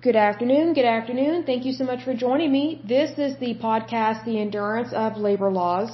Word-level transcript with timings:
Good 0.00 0.14
afternoon. 0.14 0.74
Good 0.74 0.84
afternoon. 0.84 1.42
Thank 1.42 1.64
you 1.64 1.72
so 1.72 1.84
much 1.84 2.04
for 2.04 2.14
joining 2.14 2.52
me. 2.52 2.80
This 2.86 3.18
is 3.18 3.36
the 3.40 3.56
podcast, 3.56 4.24
The 4.24 4.40
Endurance 4.40 4.92
of 4.92 5.16
Labor 5.16 5.50
Laws. 5.50 5.90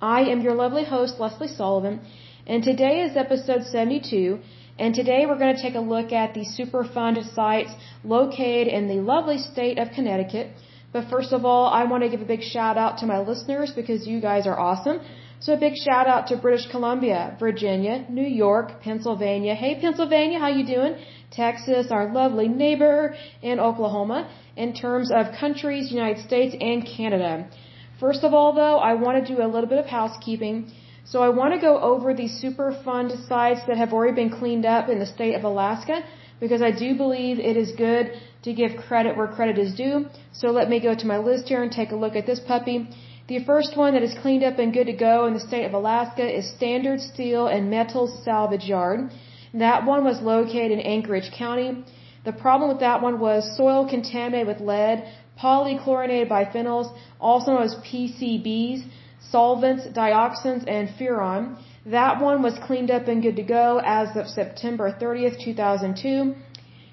I 0.00 0.22
am 0.22 0.40
your 0.40 0.54
lovely 0.54 0.84
host, 0.84 1.20
Lesley 1.20 1.48
Sullivan, 1.48 2.00
and 2.46 2.64
today 2.64 3.02
is 3.02 3.14
episode 3.14 3.64
72. 3.64 4.38
And 4.78 4.94
today 4.94 5.26
we're 5.26 5.36
going 5.36 5.54
to 5.54 5.60
take 5.60 5.74
a 5.74 5.80
look 5.80 6.12
at 6.12 6.32
the 6.32 6.46
Superfund 6.46 7.22
sites 7.34 7.72
located 8.02 8.68
in 8.68 8.88
the 8.88 9.02
lovely 9.12 9.36
state 9.36 9.78
of 9.78 9.90
Connecticut. 9.90 10.48
But 10.90 11.10
first 11.10 11.34
of 11.34 11.44
all, 11.44 11.66
I 11.66 11.84
want 11.84 12.04
to 12.04 12.08
give 12.08 12.22
a 12.22 12.30
big 12.34 12.42
shout 12.42 12.78
out 12.78 12.96
to 13.00 13.06
my 13.06 13.18
listeners 13.18 13.70
because 13.76 14.06
you 14.06 14.22
guys 14.22 14.46
are 14.46 14.58
awesome. 14.58 15.00
So 15.42 15.54
a 15.54 15.56
big 15.56 15.74
shout 15.74 16.06
out 16.06 16.28
to 16.28 16.36
British 16.36 16.66
Columbia, 16.70 17.36
Virginia, 17.40 18.06
New 18.08 18.28
York, 18.44 18.80
Pennsylvania. 18.80 19.56
Hey 19.56 19.74
Pennsylvania, 19.80 20.38
how 20.38 20.46
you 20.46 20.64
doing? 20.64 20.94
Texas, 21.32 21.88
our 21.90 22.12
lovely 22.12 22.46
neighbor, 22.46 23.16
and 23.42 23.58
Oklahoma 23.58 24.30
in 24.56 24.72
terms 24.72 25.10
of 25.10 25.32
countries, 25.40 25.90
United 25.90 26.24
States, 26.24 26.54
and 26.60 26.86
Canada. 26.86 27.50
First 27.98 28.22
of 28.22 28.34
all, 28.34 28.52
though, 28.52 28.78
I 28.78 28.94
want 28.94 29.18
to 29.18 29.34
do 29.34 29.42
a 29.42 29.48
little 29.54 29.68
bit 29.68 29.78
of 29.78 29.86
housekeeping. 29.86 30.70
So 31.04 31.24
I 31.24 31.30
want 31.30 31.54
to 31.54 31.60
go 31.60 31.76
over 31.76 32.14
the 32.14 32.28
Superfund 32.42 33.10
sites 33.26 33.62
that 33.66 33.76
have 33.76 33.92
already 33.92 34.14
been 34.14 34.30
cleaned 34.30 34.64
up 34.64 34.88
in 34.88 35.00
the 35.00 35.06
state 35.06 35.34
of 35.34 35.42
Alaska 35.42 36.04
because 36.38 36.62
I 36.62 36.70
do 36.70 36.94
believe 36.94 37.40
it 37.40 37.56
is 37.56 37.72
good 37.72 38.12
to 38.44 38.52
give 38.52 38.76
credit 38.88 39.16
where 39.16 39.26
credit 39.26 39.58
is 39.58 39.74
due. 39.74 40.06
So 40.32 40.52
let 40.52 40.68
me 40.68 40.78
go 40.78 40.94
to 40.94 41.06
my 41.06 41.18
list 41.18 41.48
here 41.48 41.64
and 41.64 41.72
take 41.72 41.90
a 41.90 41.96
look 41.96 42.14
at 42.14 42.26
this 42.26 42.38
puppy. 42.38 42.88
The 43.28 43.44
first 43.44 43.76
one 43.76 43.94
that 43.94 44.02
is 44.02 44.14
cleaned 44.20 44.42
up 44.42 44.58
and 44.58 44.72
good 44.72 44.86
to 44.86 44.92
go 44.92 45.26
in 45.26 45.34
the 45.34 45.40
state 45.40 45.64
of 45.64 45.74
Alaska 45.74 46.26
is 46.38 46.50
Standard 46.56 47.00
Steel 47.00 47.46
and 47.46 47.70
Metals 47.70 48.12
Salvage 48.24 48.64
Yard. 48.64 49.12
That 49.54 49.84
one 49.86 50.02
was 50.02 50.20
located 50.20 50.72
in 50.72 50.80
Anchorage 50.80 51.30
County. 51.30 51.84
The 52.24 52.32
problem 52.32 52.68
with 52.70 52.80
that 52.80 53.00
one 53.00 53.20
was 53.20 53.56
soil 53.56 53.88
contaminated 53.88 54.48
with 54.48 54.60
lead, 54.60 55.04
polychlorinated 55.40 56.28
biphenyls, 56.28 56.92
also 57.20 57.52
known 57.52 57.62
as 57.62 57.76
PCBs, 57.76 58.82
solvents, 59.30 59.86
dioxins, 59.86 60.64
and 60.66 60.88
furan. 60.88 61.56
That 61.86 62.20
one 62.20 62.42
was 62.42 62.58
cleaned 62.66 62.90
up 62.90 63.06
and 63.06 63.22
good 63.22 63.36
to 63.36 63.44
go 63.44 63.80
as 63.84 64.16
of 64.16 64.26
September 64.26 64.96
30th, 65.00 65.38
2002. 65.44 66.34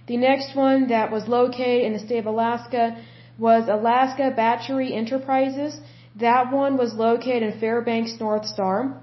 The 0.08 0.18
next 0.18 0.56
one 0.56 0.90
that 0.90 1.12
was 1.12 1.28
located 1.28 1.86
in 1.86 1.94
the 1.94 2.00
state 2.00 2.20
of 2.20 2.28
Alaska 2.28 2.98
was 3.40 3.68
Alaska 3.68 4.32
Battery 4.36 4.94
Enterprises. 4.94 5.80
That 6.20 6.52
one 6.52 6.78
was 6.78 6.94
located 6.94 7.44
in 7.44 7.60
Fairbanks 7.60 8.20
North 8.20 8.46
Star. 8.46 9.00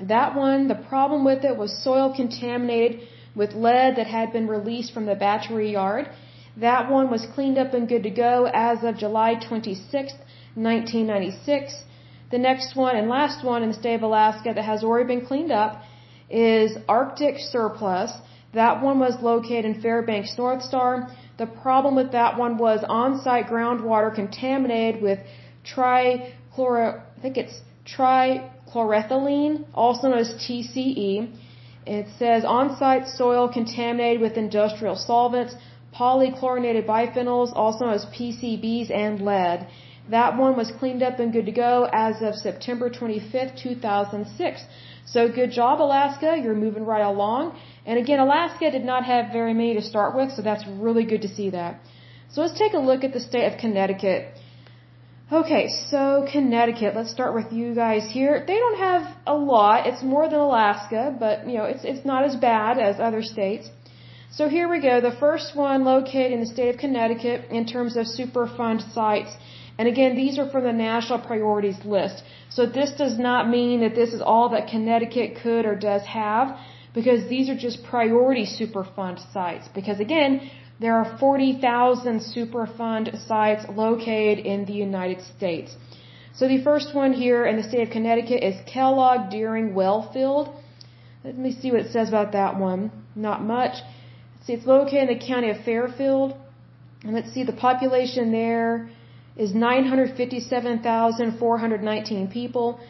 That 0.00 0.34
one, 0.34 0.68
the 0.68 0.80
problem 0.92 1.24
with 1.24 1.44
it 1.44 1.56
was 1.56 1.82
soil 1.82 2.12
contaminated 2.14 3.00
with 3.34 3.54
lead 3.54 3.96
that 3.96 4.06
had 4.06 4.32
been 4.32 4.46
released 4.46 4.92
from 4.92 5.06
the 5.06 5.14
battery 5.14 5.72
yard. 5.72 6.08
That 6.56 6.90
one 6.90 7.10
was 7.10 7.26
cleaned 7.34 7.58
up 7.58 7.72
and 7.74 7.88
good 7.88 8.02
to 8.02 8.10
go 8.10 8.50
as 8.52 8.82
of 8.82 8.98
July 8.98 9.34
26, 9.34 10.12
1996. 10.54 11.84
The 12.30 12.38
next 12.38 12.76
one 12.76 12.96
and 12.96 13.08
last 13.08 13.44
one 13.44 13.62
in 13.62 13.70
the 13.70 13.80
state 13.82 13.94
of 13.94 14.02
Alaska 14.02 14.52
that 14.54 14.64
has 14.64 14.84
already 14.84 15.06
been 15.06 15.26
cleaned 15.26 15.52
up 15.52 15.82
is 16.28 16.76
Arctic 16.88 17.38
Surplus. 17.38 18.12
That 18.52 18.82
one 18.82 18.98
was 18.98 19.14
located 19.22 19.64
in 19.64 19.80
Fairbanks 19.80 20.36
North 20.36 20.62
Star. 20.62 21.10
The 21.38 21.46
problem 21.46 21.94
with 21.94 22.12
that 22.12 22.36
one 22.36 22.58
was 22.58 22.84
on-site 22.86 23.46
groundwater 23.46 24.14
contaminated 24.14 25.00
with 25.02 25.20
trichloro, 26.60 27.02
I 27.16 27.20
think 27.20 27.36
it's 27.36 27.60
trichloroethylene, 27.86 29.64
also 29.74 30.08
known 30.08 30.18
as 30.18 30.32
TCE. 30.34 31.32
It 31.86 32.06
says 32.18 32.44
on-site 32.44 33.08
soil 33.08 33.48
contaminated 33.48 34.20
with 34.20 34.36
industrial 34.36 34.96
solvents, 34.96 35.54
polychlorinated 35.94 36.86
biphenyls, 36.86 37.52
also 37.54 37.86
known 37.86 37.94
as 37.94 38.04
PCBs, 38.06 38.90
and 38.90 39.20
lead. 39.20 39.66
That 40.10 40.36
one 40.36 40.56
was 40.56 40.70
cleaned 40.78 41.02
up 41.02 41.18
and 41.20 41.32
good 41.32 41.46
to 41.46 41.52
go 41.52 41.88
as 41.92 42.20
of 42.20 42.34
September 42.34 42.90
25th, 42.90 43.60
2006. 43.62 44.64
So 45.06 45.28
good 45.28 45.50
job, 45.50 45.80
Alaska. 45.80 46.36
You're 46.42 46.54
moving 46.54 46.84
right 46.84 47.02
along. 47.02 47.56
And 47.86 47.98
again, 47.98 48.18
Alaska 48.18 48.70
did 48.70 48.84
not 48.84 49.04
have 49.04 49.32
very 49.32 49.54
many 49.54 49.74
to 49.74 49.82
start 49.82 50.14
with, 50.14 50.30
so 50.32 50.42
that's 50.42 50.66
really 50.66 51.04
good 51.04 51.22
to 51.22 51.28
see 51.28 51.50
that. 51.50 51.80
So 52.32 52.42
let's 52.42 52.58
take 52.58 52.74
a 52.74 52.78
look 52.78 53.02
at 53.02 53.12
the 53.12 53.20
state 53.20 53.46
of 53.52 53.58
Connecticut. 53.58 54.34
Okay, 55.32 55.68
so 55.90 56.26
Connecticut, 56.32 56.96
let's 56.96 57.12
start 57.12 57.34
with 57.34 57.52
you 57.52 57.72
guys 57.72 58.04
here. 58.10 58.42
They 58.48 58.56
don't 58.56 58.78
have 58.78 59.02
a 59.28 59.34
lot. 59.34 59.86
It's 59.86 60.02
more 60.02 60.28
than 60.28 60.40
Alaska, 60.40 61.14
but 61.20 61.46
you 61.46 61.56
know, 61.56 61.66
it's 61.66 61.84
it's 61.84 62.04
not 62.04 62.24
as 62.24 62.34
bad 62.34 62.80
as 62.80 62.98
other 62.98 63.22
states. 63.22 63.70
So 64.32 64.48
here 64.48 64.68
we 64.68 64.80
go. 64.80 65.00
The 65.00 65.16
first 65.20 65.54
one 65.54 65.84
located 65.84 66.32
in 66.32 66.40
the 66.40 66.50
state 66.54 66.74
of 66.74 66.80
Connecticut 66.80 67.48
in 67.58 67.64
terms 67.64 67.96
of 67.96 68.06
Superfund 68.06 68.92
sites. 68.92 69.30
And 69.78 69.86
again, 69.86 70.16
these 70.16 70.36
are 70.36 70.48
from 70.50 70.64
the 70.64 70.72
national 70.72 71.20
priorities 71.20 71.78
list. 71.84 72.24
So 72.48 72.66
this 72.66 72.90
does 72.98 73.16
not 73.16 73.48
mean 73.48 73.82
that 73.82 73.94
this 73.94 74.12
is 74.12 74.20
all 74.20 74.48
that 74.48 74.66
Connecticut 74.66 75.38
could 75.44 75.64
or 75.64 75.76
does 75.76 76.02
have 76.06 76.58
because 76.92 77.28
these 77.28 77.48
are 77.48 77.56
just 77.56 77.84
priority 77.84 78.46
Superfund 78.58 79.18
sites. 79.32 79.68
Because 79.78 80.00
again, 80.00 80.50
there 80.80 80.96
are 80.96 81.16
40,000 81.18 82.20
Superfund 82.34 83.26
sites 83.28 83.66
located 83.68 84.46
in 84.46 84.64
the 84.64 84.72
United 84.72 85.20
States. 85.36 85.76
So 86.34 86.48
the 86.48 86.64
first 86.64 86.94
one 86.94 87.12
here 87.12 87.44
in 87.44 87.58
the 87.58 87.62
state 87.62 87.86
of 87.86 87.90
Connecticut 87.90 88.42
is 88.42 88.54
Kellogg 88.72 89.30
Deering 89.30 89.74
Wellfield. 89.74 90.50
Let 91.22 91.36
me 91.36 91.52
see 91.52 91.70
what 91.70 91.80
it 91.80 91.92
says 91.92 92.08
about 92.08 92.32
that 92.32 92.58
one. 92.58 92.90
Not 93.14 93.44
much. 93.44 93.74
See, 94.44 94.54
it's 94.54 94.64
located 94.64 95.10
in 95.10 95.18
the 95.18 95.26
county 95.26 95.50
of 95.50 95.58
Fairfield. 95.66 96.34
And 97.02 97.12
let's 97.12 97.30
see, 97.34 97.44
the 97.44 97.52
population 97.52 98.32
there 98.32 98.88
is 99.36 99.54
957,419 99.54 102.28
people. 102.28 102.80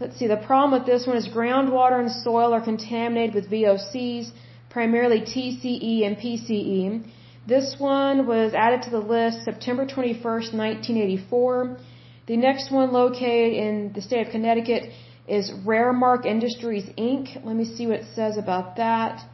Let's 0.00 0.16
see, 0.18 0.26
the 0.26 0.38
problem 0.48 0.72
with 0.78 0.86
this 0.86 1.06
one 1.06 1.18
is 1.18 1.28
groundwater 1.28 2.00
and 2.00 2.10
soil 2.10 2.54
are 2.54 2.62
contaminated 2.62 3.34
with 3.34 3.50
VOCs, 3.50 4.30
primarily 4.70 5.20
TCE 5.20 6.06
and 6.06 6.16
PCE. 6.16 7.04
This 7.46 7.76
one 7.78 8.26
was 8.26 8.54
added 8.54 8.82
to 8.82 8.90
the 8.90 8.98
list 8.98 9.44
September 9.44 9.86
21st, 9.86 10.52
1984. 10.52 11.76
The 12.26 12.36
next 12.36 12.72
one 12.72 12.92
located 12.92 13.52
in 13.52 13.92
the 13.94 14.02
state 14.02 14.26
of 14.26 14.32
Connecticut 14.32 14.90
is 15.28 15.52
Raymark 15.64 16.26
Industries 16.26 16.86
Inc. 16.98 17.44
Let 17.44 17.54
me 17.54 17.64
see 17.64 17.86
what 17.86 18.00
it 18.00 18.06
says 18.16 18.36
about 18.36 18.76
that. 18.78 19.24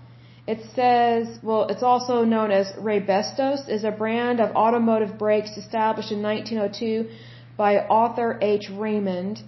It 0.47 0.61
says, 0.75 1.39
well, 1.43 1.69
it's 1.69 1.83
also 1.83 2.25
known 2.25 2.51
as 2.51 2.67
Raybestos, 2.73 3.67
is 3.71 3.85
a 3.85 3.91
brand 3.91 4.41
of 4.41 4.57
automotive 4.57 5.17
brakes 5.19 5.57
established 5.57 6.13
in 6.13 6.21
1902 6.21 7.09
by 7.57 7.79
Arthur 7.79 8.39
H. 8.43 8.69
Raymond 8.71 9.41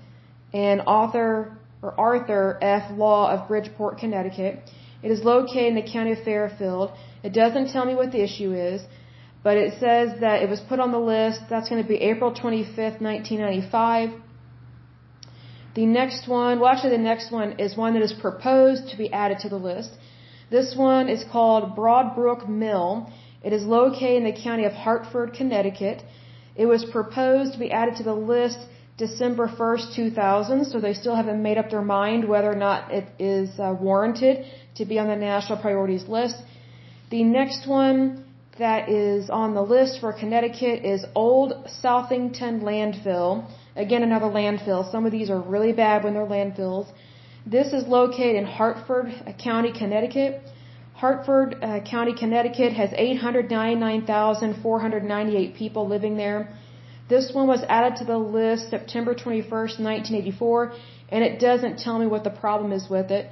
and 0.55 0.81
author 0.87 1.59
or 1.83 2.01
Arthur 2.01 2.59
F. 2.63 2.91
Law 2.93 3.31
of 3.31 3.47
Bridgeport, 3.47 3.99
Connecticut. 3.99 4.71
It 5.05 5.11
is 5.17 5.23
located 5.23 5.69
in 5.73 5.75
the 5.75 5.89
county 5.95 6.13
of 6.17 6.21
Fairfield. 6.29 6.89
It 7.23 7.33
doesn't 7.41 7.67
tell 7.73 7.85
me 7.85 7.95
what 8.01 8.11
the 8.11 8.23
issue 8.29 8.53
is, 8.53 8.81
but 9.47 9.59
it 9.65 9.73
says 9.79 10.09
that 10.21 10.37
it 10.45 10.49
was 10.55 10.61
put 10.71 10.81
on 10.85 10.93
the 10.93 11.05
list. 11.15 11.41
That's 11.51 11.69
going 11.69 11.83
to 11.83 11.89
be 11.95 11.99
April 12.13 12.31
25th, 12.33 13.01
1995. 13.09 14.11
The 15.75 15.87
next 16.01 16.27
one, 16.27 16.59
well, 16.61 16.71
actually, 16.73 16.97
the 16.97 17.07
next 17.13 17.31
one 17.31 17.51
is 17.67 17.77
one 17.77 17.93
that 17.95 18.03
is 18.09 18.15
proposed 18.27 18.89
to 18.91 18.97
be 18.97 19.13
added 19.13 19.41
to 19.41 19.51
the 19.55 19.63
list. 19.71 19.91
This 20.57 20.75
one 20.75 21.09
is 21.11 21.23
called 21.35 21.77
Broadbrook 21.77 22.49
Mill. 22.49 23.11
It 23.43 23.53
is 23.53 23.65
located 23.65 24.23
in 24.23 24.25
the 24.25 24.39
county 24.47 24.65
of 24.65 24.73
Hartford, 24.73 25.35
Connecticut. 25.35 26.03
It 26.57 26.67
was 26.67 26.83
proposed 26.97 27.53
to 27.55 27.59
be 27.59 27.71
added 27.71 27.97
to 27.97 28.05
the 28.05 28.19
list 28.35 28.61
December 28.97 29.49
1st, 29.49 29.95
2000, 29.95 30.65
so 30.67 30.81
they 30.81 30.95
still 30.95 31.17
haven't 31.17 31.43
made 31.43 31.59
up 31.59 31.69
their 31.69 31.83
mind 31.83 32.29
whether 32.29 32.51
or 32.51 32.61
not 32.69 32.93
it 32.93 33.07
is 33.19 33.51
uh, 33.59 33.75
warranted 33.89 34.47
to 34.77 34.85
be 34.85 34.99
on 34.99 35.09
the 35.09 35.17
national 35.17 35.59
priorities 35.59 36.07
list. 36.09 36.37
The 37.11 37.23
next 37.23 37.67
one 37.67 38.25
that 38.59 38.89
is 38.89 39.31
on 39.31 39.55
the 39.55 39.63
list 39.63 40.01
for 40.01 40.13
Connecticut 40.13 40.85
is 40.85 41.05
Old 41.15 41.53
Southington 41.83 42.63
Landfill. 42.63 43.49
Again, 43.77 44.03
another 44.03 44.27
landfill. 44.27 44.91
Some 44.91 45.07
of 45.07 45.13
these 45.13 45.31
are 45.31 45.41
really 45.41 45.73
bad 45.73 46.05
when 46.05 46.13
they're 46.15 46.27
landfills. 46.27 46.89
This 47.47 47.73
is 47.73 47.89
located 47.89 48.37
in 48.37 48.45
Hartford 48.47 49.13
County, 49.43 49.73
Connecticut. 49.73 50.43
Hartford 50.95 51.57
uh, 51.61 51.81
County, 51.81 52.15
Connecticut 52.17 52.73
has 52.73 52.91
899,498 52.97 55.57
people 55.57 55.89
living 55.89 56.17
there. 56.17 56.57
This 57.09 57.33
one 57.35 57.47
was 57.47 57.63
added 57.69 57.97
to 57.99 58.05
the 58.05 58.17
list 58.17 58.71
September 58.71 59.15
21st, 59.15 59.81
1984, 59.81 60.73
and 61.11 61.25
it 61.25 61.39
doesn't 61.39 61.81
tell 61.81 61.99
me 61.99 62.07
what 62.07 62.25
the 62.25 62.31
problem 62.31 62.73
is 62.73 62.89
with 62.89 63.11
it. 63.11 63.31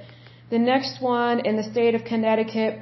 The 0.53 0.59
next 0.59 1.01
one 1.01 1.39
in 1.49 1.55
the 1.55 1.63
state 1.73 1.95
of 1.95 2.01
Connecticut 2.05 2.73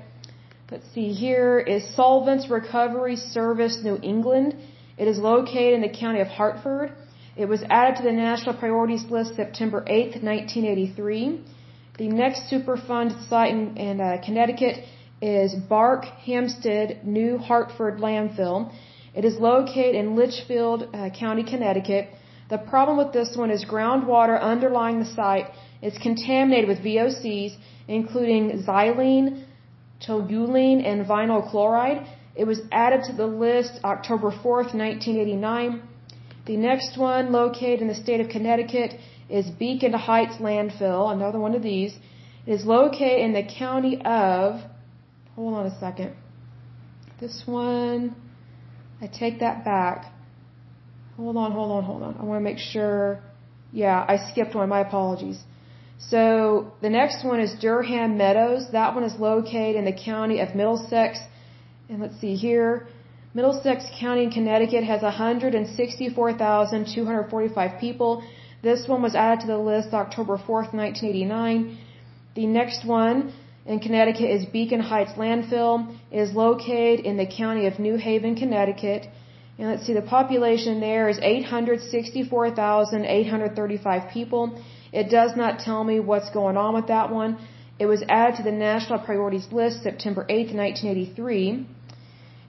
Let's 0.70 0.90
see 0.94 1.14
here 1.14 1.58
is 1.74 1.82
Solvents 1.96 2.50
Recovery 2.50 3.16
Service 3.16 3.76
New 3.82 3.98
England. 4.04 4.56
It 4.98 5.08
is 5.08 5.18
located 5.18 5.74
in 5.78 5.82
the 5.82 5.94
county 6.04 6.20
of 6.20 6.28
Hartford. 6.28 6.92
It 7.38 7.48
was 7.54 7.64
added 7.70 7.96
to 8.00 8.04
the 8.04 8.12
national 8.12 8.56
priorities 8.56 9.06
list 9.16 9.38
September 9.38 9.80
8th, 9.82 10.22
1983. 10.22 11.42
The 11.98 12.10
next 12.10 12.42
Superfund 12.52 13.10
site 13.30 13.54
in, 13.54 13.78
in 13.78 14.02
uh, 14.02 14.18
Connecticut 14.26 14.84
is 15.22 15.56
Bark 15.56 16.04
Hampstead 16.28 17.08
New 17.08 17.38
Hartford 17.38 18.00
landfill. 18.00 18.70
It 19.16 19.24
is 19.24 19.36
located 19.40 19.96
in 19.96 20.18
Litchfield 20.18 20.90
uh, 20.94 21.10
County, 21.18 21.44
Connecticut. 21.44 22.10
The 22.50 22.58
problem 22.58 22.98
with 22.98 23.14
this 23.14 23.38
one 23.38 23.50
is 23.50 23.64
groundwater 23.64 24.38
underlying 24.42 25.00
the 25.00 25.12
site 25.20 25.46
is 25.82 25.98
contaminated 25.98 26.68
with 26.68 26.80
VOCs, 26.80 27.56
including 27.88 28.64
xylene, 28.68 29.46
toluene, 30.06 30.86
and 30.86 31.06
vinyl 31.06 31.50
chloride. 31.50 32.06
It 32.36 32.46
was 32.46 32.62
added 32.72 33.02
to 33.08 33.14
the 33.14 33.28
list 33.28 33.80
October 33.84 34.32
4th, 34.32 34.74
1989. 34.74 35.82
The 36.46 36.58
next 36.58 36.98
one, 36.98 37.32
located 37.32 37.82
in 37.82 37.88
the 37.88 37.96
state 37.96 38.20
of 38.20 38.30
Connecticut, 38.30 38.94
is 39.30 39.50
Beacon 39.50 39.94
Heights 39.94 40.36
Landfill, 40.36 41.12
another 41.12 41.40
one 41.40 41.56
of 41.56 41.62
these. 41.62 41.94
It 42.46 42.54
is 42.54 42.66
located 42.66 43.22
in 43.22 43.34
the 43.34 43.44
county 43.44 44.02
of, 44.04 44.62
hold 45.36 45.54
on 45.54 45.66
a 45.68 45.80
second. 45.80 46.16
This 47.20 47.44
one, 47.46 48.16
I 49.00 49.08
take 49.08 49.40
that 49.40 49.64
back. 49.64 50.12
Hold 51.18 51.38
on, 51.38 51.52
hold 51.52 51.72
on, 51.72 51.84
hold 51.84 52.02
on. 52.04 52.18
I 52.20 52.24
want 52.24 52.40
to 52.40 52.44
make 52.44 52.58
sure. 52.58 53.22
Yeah, 53.72 54.04
I 54.08 54.32
skipped 54.32 54.56
one. 54.56 54.70
My 54.70 54.82
apologies. 54.82 55.40
So 56.10 56.74
the 56.82 56.90
next 56.90 57.24
one 57.24 57.40
is 57.40 57.54
Durham 57.54 58.18
Meadows. 58.18 58.72
That 58.72 58.96
one 58.96 59.04
is 59.04 59.20
located 59.20 59.76
in 59.76 59.86
the 59.86 59.94
county 59.94 60.40
of 60.40 60.56
Middlesex. 60.56 61.20
And 61.90 62.02
let's 62.02 62.20
see 62.20 62.34
here. 62.36 62.88
Middlesex 63.34 63.86
County 63.98 64.26
in 64.26 64.32
Connecticut 64.32 64.84
has 64.84 65.02
164,245 65.02 67.80
people. 67.80 68.22
This 68.62 68.86
one 68.88 69.02
was 69.02 69.16
added 69.16 69.40
to 69.42 69.48
the 69.48 69.58
list 69.58 69.94
October 69.94 70.38
4th, 70.38 70.74
1989. 70.74 71.78
The 72.36 72.46
next 72.46 72.86
one 72.86 73.34
in 73.66 73.80
Connecticut 73.80 74.30
is 74.30 74.46
Beacon 74.46 74.82
Heights 74.82 75.14
Landfill. 75.14 75.88
It 76.12 76.20
is 76.20 76.34
located 76.34 77.06
in 77.06 77.18
the 77.18 77.26
county 77.26 77.66
of 77.68 77.80
New 77.80 77.96
Haven, 77.96 78.36
Connecticut. 78.36 79.08
And 79.58 79.70
let's 79.70 79.86
see, 79.86 79.94
the 79.94 80.02
population 80.02 80.82
there 80.82 81.08
is 81.08 81.18
864,835 81.22 84.10
people. 84.12 84.62
It 84.92 85.10
does 85.10 85.36
not 85.36 85.60
tell 85.60 85.84
me 85.84 86.00
what's 86.00 86.30
going 86.32 86.58
on 86.58 86.74
with 86.74 86.88
that 86.88 87.12
one. 87.12 87.38
It 87.80 87.86
was 87.86 88.04
added 88.10 88.36
to 88.38 88.44
the 88.44 88.52
National 88.52 89.00
Priorities 89.00 89.48
List 89.52 89.84
September 89.84 90.26
8, 90.30 90.54
1983. 90.54 91.66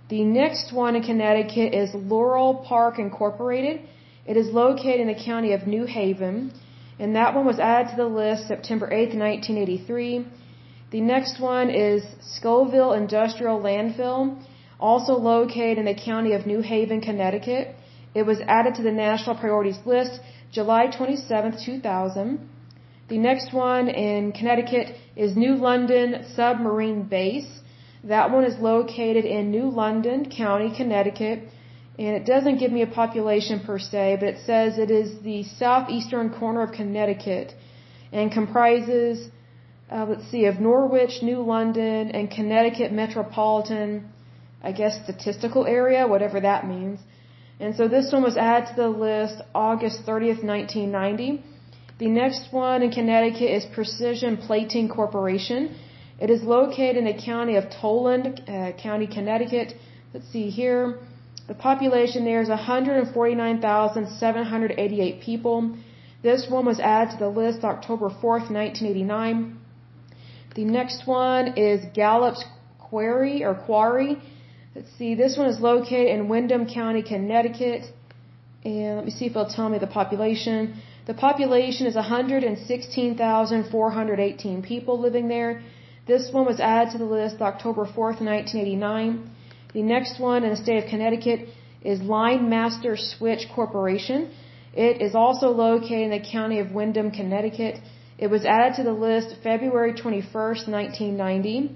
The 0.09 0.25
next 0.25 0.73
one 0.73 0.97
in 0.97 1.03
Connecticut 1.03 1.73
is 1.73 1.95
Laurel 1.95 2.55
Park 2.69 2.99
Incorporated. 2.99 3.81
It 4.27 4.37
is 4.37 4.49
located 4.53 5.01
in 5.01 5.07
the 5.07 5.25
county 5.31 5.53
of 5.53 5.67
New 5.67 5.85
Haven. 5.85 6.53
And 6.99 7.17
that 7.17 7.35
one 7.35 7.47
was 7.47 7.59
added 7.59 7.91
to 7.91 7.97
the 7.97 8.11
list 8.21 8.49
September 8.49 8.87
8, 8.93 9.15
1983. 9.15 10.27
The 10.91 11.01
next 11.01 11.41
one 11.41 11.71
is 11.71 12.05
Scovill 12.35 12.95
Industrial 12.97 13.59
Landfill, 13.59 14.39
also 14.79 15.15
located 15.15 15.79
in 15.79 15.87
the 15.87 15.95
county 15.95 16.33
of 16.35 16.45
New 16.45 16.61
Haven, 16.61 17.01
Connecticut. 17.01 17.75
It 18.15 18.25
was 18.27 18.41
added 18.47 18.75
to 18.75 18.83
the 18.83 18.93
National 18.93 19.35
Priorities 19.37 19.79
List 19.87 20.21
July 20.53 20.87
27, 20.87 21.59
2000. 21.65 22.49
The 23.09 23.19
next 23.19 23.53
one 23.53 23.89
in 23.89 24.33
Connecticut 24.33 24.95
is 25.17 25.37
New 25.37 25.55
London 25.55 26.25
Submarine 26.37 27.03
Base. 27.05 27.51
That 28.05 28.31
one 28.31 28.45
is 28.45 28.59
located 28.59 29.25
in 29.25 29.51
New 29.51 29.69
London 29.69 30.31
County, 30.31 30.71
Connecticut. 30.77 31.49
And 31.99 32.17
it 32.21 32.25
doesn't 32.27 32.59
give 32.59 32.73
me 32.73 32.83
a 32.83 32.87
population 32.87 33.61
per 33.61 33.79
se, 33.79 34.19
but 34.21 34.29
it 34.29 34.39
says 34.47 34.79
it 34.79 34.91
is 34.91 35.21
the 35.23 35.43
southeastern 35.45 36.31
corner 36.39 36.63
of 36.63 36.73
Connecticut 36.73 37.55
and 38.13 38.31
comprises 38.31 39.31
uh, 39.93 40.07
let's 40.09 40.31
see, 40.31 40.47
of 40.47 40.59
Norwich, 40.59 41.23
New 41.23 41.41
London, 41.41 42.11
and 42.11 42.31
Connecticut 42.31 42.93
metropolitan, 42.93 44.09
I 44.63 44.73
guess, 44.73 45.03
statistical 45.05 45.67
area, 45.67 46.07
whatever 46.07 46.41
that 46.41 46.67
means. 46.67 46.99
And 47.63 47.73
so 47.79 47.87
this 47.87 48.11
one 48.13 48.25
was 48.25 48.37
added 48.37 48.71
to 48.71 48.75
the 48.83 48.89
list 48.89 49.37
August 49.55 50.05
30th, 50.05 50.43
1990. 50.43 51.45
The 51.99 52.09
next 52.09 52.53
one 52.53 52.83
in 52.83 52.91
Connecticut 52.91 53.51
is 53.59 53.65
Precision 53.77 54.37
Plating 54.37 54.89
Corporation. 54.89 55.77
It 56.21 56.29
is 56.29 56.43
located 56.43 56.97
in 56.97 57.05
the 57.05 57.15
county 57.15 57.55
of 57.55 57.71
Tolland, 57.71 58.43
uh, 58.49 58.73
County, 58.87 59.07
Connecticut. 59.07 59.77
Let's 60.13 60.27
see 60.33 60.51
here. 60.51 60.99
The 61.47 61.55
population 61.55 62.25
there 62.25 62.43
is 62.43 62.49
149,788 62.49 65.21
people. 65.21 65.77
This 66.21 66.49
one 66.51 66.67
was 66.67 66.81
added 66.81 67.13
to 67.13 67.19
the 67.19 67.29
list 67.29 67.63
October 67.63 68.09
4th, 68.09 68.51
1989. 68.51 69.57
The 70.57 70.65
next 70.65 71.07
one 71.07 71.57
is 71.57 71.85
Gallup's 71.95 72.45
Quarry 72.81 73.45
or 73.45 73.55
Quarry. 73.55 74.21
Let's 74.75 74.91
see, 74.99 75.15
this 75.15 75.37
one 75.37 75.49
is 75.49 75.61
located 75.61 76.09
in 76.17 76.29
Windham 76.29 76.67
County, 76.67 77.03
Connecticut. 77.03 77.85
And 78.65 78.97
let 78.97 79.05
me 79.05 79.11
see 79.11 79.27
if 79.27 79.33
it'll 79.33 79.45
tell 79.45 79.69
me 79.69 79.77
the 79.79 79.87
population. 79.87 80.81
The 81.07 81.13
population 81.13 81.87
is 81.87 81.95
116,418 81.95 84.63
people 84.63 84.99
living 84.99 85.29
there. 85.29 85.61
This 86.07 86.33
one 86.33 86.47
was 86.47 86.59
added 86.59 86.93
to 86.93 86.99
the 86.99 87.05
list 87.05 87.43
October 87.43 87.85
4th, 87.85 88.23
1989. 88.23 89.29
The 89.75 89.83
next 89.83 90.19
one 90.19 90.43
in 90.45 90.51
the 90.51 90.57
state 90.57 90.83
of 90.83 90.89
Connecticut 90.89 91.49
is 91.83 92.01
Linemaster 92.01 92.99
Switch 92.99 93.51
Corporation. 93.55 94.31
It 94.73 95.03
is 95.03 95.15
also 95.15 95.51
located 95.51 96.11
in 96.11 96.11
the 96.11 96.21
county 96.21 96.61
of 96.61 96.73
Windham, 96.73 97.11
Connecticut. 97.11 97.79
It 98.17 98.29
was 98.29 98.47
added 98.47 98.77
to 98.77 98.85
the 98.85 98.93
list 98.93 99.37
February 99.43 99.93
21st, 99.93 100.67
1990. 100.69 101.73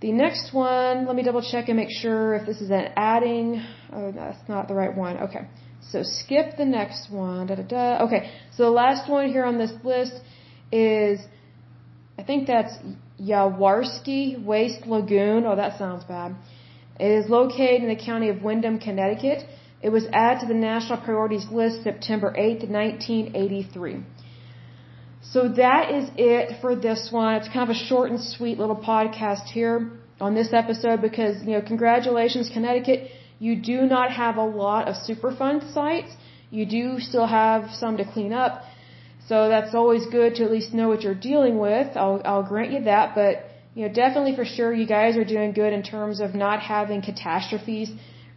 The 0.00 0.12
next 0.12 0.54
one, 0.54 1.06
let 1.06 1.16
me 1.16 1.24
double 1.24 1.42
check 1.42 1.68
and 1.68 1.76
make 1.76 1.90
sure 1.90 2.36
if 2.36 2.46
this 2.46 2.60
is 2.60 2.70
an 2.70 2.92
adding. 2.96 3.64
Oh, 3.92 4.12
that's 4.12 4.48
not 4.48 4.68
the 4.68 4.74
right 4.74 4.96
one. 4.96 5.16
Okay. 5.18 5.48
So 5.90 6.02
skip 6.02 6.56
the 6.56 6.64
next 6.64 7.10
one. 7.10 7.48
Da, 7.48 7.56
da, 7.56 7.62
da. 7.62 8.04
Okay. 8.04 8.30
So 8.54 8.64
the 8.64 8.70
last 8.70 9.10
one 9.10 9.28
here 9.28 9.44
on 9.44 9.58
this 9.58 9.72
list 9.82 10.14
is, 10.70 11.18
I 12.16 12.22
think 12.22 12.46
that's 12.46 12.74
Yaworski 13.20 14.42
Waste 14.44 14.86
Lagoon. 14.86 15.44
Oh, 15.46 15.56
that 15.56 15.78
sounds 15.78 16.04
bad. 16.04 16.36
It 17.00 17.10
is 17.10 17.28
located 17.28 17.82
in 17.82 17.88
the 17.88 17.96
county 17.96 18.28
of 18.28 18.42
Windham, 18.42 18.78
Connecticut. 18.78 19.44
It 19.82 19.90
was 19.90 20.06
added 20.12 20.40
to 20.40 20.46
the 20.46 20.54
National 20.54 20.98
Priorities 20.98 21.46
List 21.50 21.82
September 21.82 22.34
8, 22.36 22.68
1983. 22.68 24.02
So 25.32 25.48
that 25.62 25.90
is 25.94 26.08
it 26.16 26.60
for 26.62 26.74
this 26.74 27.08
one. 27.12 27.34
It's 27.36 27.48
kind 27.48 27.68
of 27.68 27.76
a 27.76 27.80
short 27.88 28.10
and 28.10 28.20
sweet 28.20 28.58
little 28.58 28.80
podcast 28.92 29.46
here 29.58 29.90
on 30.20 30.34
this 30.34 30.52
episode 30.52 31.02
because, 31.02 31.42
you 31.42 31.52
know, 31.52 31.60
congratulations, 31.60 32.48
Connecticut. 32.52 33.10
You 33.38 33.56
do 33.56 33.82
not 33.82 34.10
have 34.10 34.36
a 34.36 34.48
lot 34.64 34.88
of 34.88 34.94
Superfund 35.08 35.72
sites. 35.74 36.12
You 36.50 36.64
do 36.64 36.98
still 36.98 37.26
have 37.26 37.70
some 37.72 37.98
to 37.98 38.04
clean 38.10 38.32
up. 38.32 38.62
So 39.28 39.50
that's 39.50 39.74
always 39.74 40.06
good 40.06 40.36
to 40.36 40.44
at 40.44 40.50
least 40.50 40.72
know 40.72 40.88
what 40.88 41.02
you're 41.02 41.22
dealing 41.30 41.58
with. 41.58 41.88
I'll, 41.94 42.22
I'll 42.24 42.42
grant 42.42 42.72
you 42.72 42.84
that. 42.84 43.14
But, 43.14 43.44
you 43.74 43.86
know, 43.86 43.92
definitely 43.92 44.34
for 44.34 44.46
sure 44.46 44.72
you 44.72 44.86
guys 44.86 45.18
are 45.18 45.26
doing 45.36 45.52
good 45.52 45.74
in 45.74 45.82
terms 45.82 46.20
of 46.20 46.34
not 46.34 46.60
having 46.60 47.02
catastrophes 47.02 47.90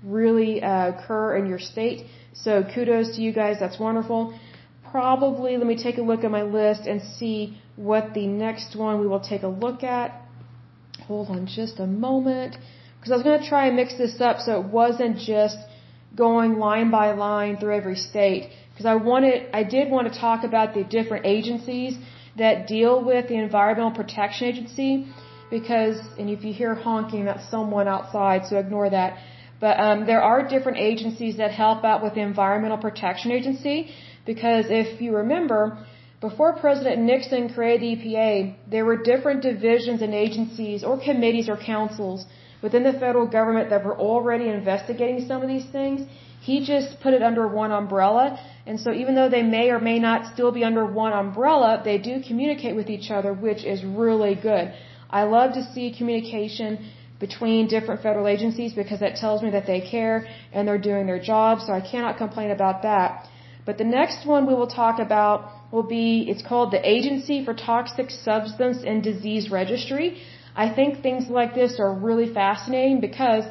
really 0.04 0.62
uh, 0.62 0.90
occur 0.90 1.38
in 1.38 1.46
your 1.46 1.60
state. 1.60 2.06
So 2.34 2.64
kudos 2.64 3.16
to 3.16 3.22
you 3.22 3.32
guys. 3.32 3.58
That's 3.62 3.80
wonderful 3.80 4.38
probably, 4.92 5.58
let 5.58 5.68
me 5.68 5.78
take 5.82 5.98
a 5.98 6.02
look 6.02 6.24
at 6.24 6.32
my 6.32 6.44
list 6.44 6.82
and 6.92 7.02
see 7.02 7.58
what 7.76 8.14
the 8.14 8.28
next 8.28 8.76
one 8.76 9.00
we 9.00 9.08
will 9.08 9.26
take 9.34 9.44
a 9.44 9.54
look 9.66 9.84
at. 9.84 10.10
Hold 11.08 11.30
on 11.30 11.48
just 11.48 11.80
a 11.80 11.88
moment. 11.88 12.58
Because 12.96 13.12
I 13.12 13.16
was 13.16 13.24
going 13.24 13.40
to 13.42 13.48
try 13.48 13.68
and 13.68 13.76
mix 13.76 13.98
this 13.98 14.22
up 14.22 14.40
so 14.40 14.60
it 14.62 14.68
wasn't 14.68 15.18
just 15.18 15.58
going 16.16 16.60
line 16.60 16.92
by 16.92 17.08
line 17.14 17.58
through 17.58 17.76
every 17.76 17.96
state. 17.96 18.50
Because 18.72 18.86
I 18.86 18.96
wanted, 18.96 19.50
I 19.54 19.64
did 19.64 19.90
want 19.90 20.12
to 20.12 20.20
talk 20.20 20.44
about 20.44 20.74
the 20.74 20.84
different 20.84 21.26
agencies 21.26 21.98
that 22.38 22.68
deal 22.68 23.04
with 23.04 23.28
the 23.28 23.36
Environmental 23.36 23.92
Protection 23.92 24.48
Agency. 24.48 25.08
Because, 25.50 26.00
and 26.20 26.30
if 26.30 26.44
you 26.46 26.54
hear 26.54 26.76
honking, 26.76 27.26
that's 27.26 27.50
someone 27.50 27.88
outside, 27.88 28.46
so 28.46 28.58
ignore 28.58 28.90
that. 28.90 29.18
But 29.60 29.80
um, 29.80 30.06
there 30.06 30.22
are 30.22 30.48
different 30.48 30.78
agencies 30.80 31.38
that 31.38 31.52
help 31.52 31.84
out 31.84 32.02
with 32.04 32.14
the 32.16 32.22
Environmental 32.22 32.78
Protection 32.78 33.32
Agency. 33.32 33.92
Because 34.26 34.66
if 34.70 35.02
you 35.02 35.16
remember, 35.16 35.78
before 36.22 36.54
President 36.54 37.02
Nixon 37.02 37.54
created 37.54 37.82
the 37.82 37.92
EPA, 37.96 38.56
there 38.70 38.86
were 38.86 38.98
different 38.98 39.42
divisions 39.42 40.02
and 40.02 40.14
agencies 40.14 40.84
or 40.84 41.04
committees 41.04 41.50
or 41.50 41.58
councils 41.58 42.26
within 42.62 42.84
the 42.84 42.94
federal 42.94 43.28
government 43.28 43.70
that 43.72 43.84
were 43.84 43.98
already 43.98 44.48
investigating 44.48 45.26
some 45.28 45.42
of 45.42 45.48
these 45.48 45.66
things. 45.72 46.08
He 46.42 46.66
just 46.66 47.00
put 47.02 47.14
it 47.14 47.24
under 47.24 47.48
one 47.48 47.72
umbrella. 47.72 48.40
And 48.68 48.80
so 48.80 48.92
even 48.92 49.16
though 49.16 49.30
they 49.30 49.42
may 49.42 49.70
or 49.70 49.80
may 49.80 50.00
not 50.00 50.32
still 50.34 50.52
be 50.52 50.64
under 50.64 50.86
one 50.86 51.14
umbrella, 51.14 51.82
they 51.84 51.98
do 51.98 52.22
communicate 52.28 52.76
with 52.76 52.90
each 52.90 53.10
other, 53.10 53.34
which 53.34 53.64
is 53.64 53.84
really 53.84 54.36
good. 54.36 54.74
I 55.10 55.24
love 55.24 55.54
to 55.54 55.64
see 55.74 55.94
communication 55.98 56.90
between 57.20 57.68
different 57.68 58.02
federal 58.02 58.28
agencies 58.28 58.74
because 58.74 59.00
that 59.00 59.16
tells 59.16 59.42
me 59.44 59.52
that 59.52 59.68
they 59.68 59.82
care 59.82 60.28
and 60.54 60.68
they're 60.68 60.86
doing 60.92 61.06
their 61.06 61.20
job. 61.20 61.60
So 61.66 61.74
I 61.74 61.82
cannot 61.82 62.18
complain 62.18 62.52
about 62.52 62.82
that. 62.84 63.28
But 63.66 63.78
the 63.78 63.84
next 63.84 64.26
one 64.26 64.46
we 64.48 64.54
will 64.54 64.68
talk 64.68 65.00
about 65.00 65.52
will 65.72 65.84
be, 65.84 66.26
it's 66.30 66.42
called 66.42 66.72
the 66.72 66.82
Agency 66.96 67.46
for 67.46 67.54
Toxic 67.54 68.10
Substance 68.10 68.80
and 68.86 69.04
Disease 69.04 69.50
Registry. 69.52 70.22
I 70.56 70.70
think 70.70 71.02
things 71.02 71.30
like 71.30 71.54
this 71.54 71.80
are 71.80 71.94
really 71.94 72.34
fascinating 72.34 73.00
because 73.02 73.46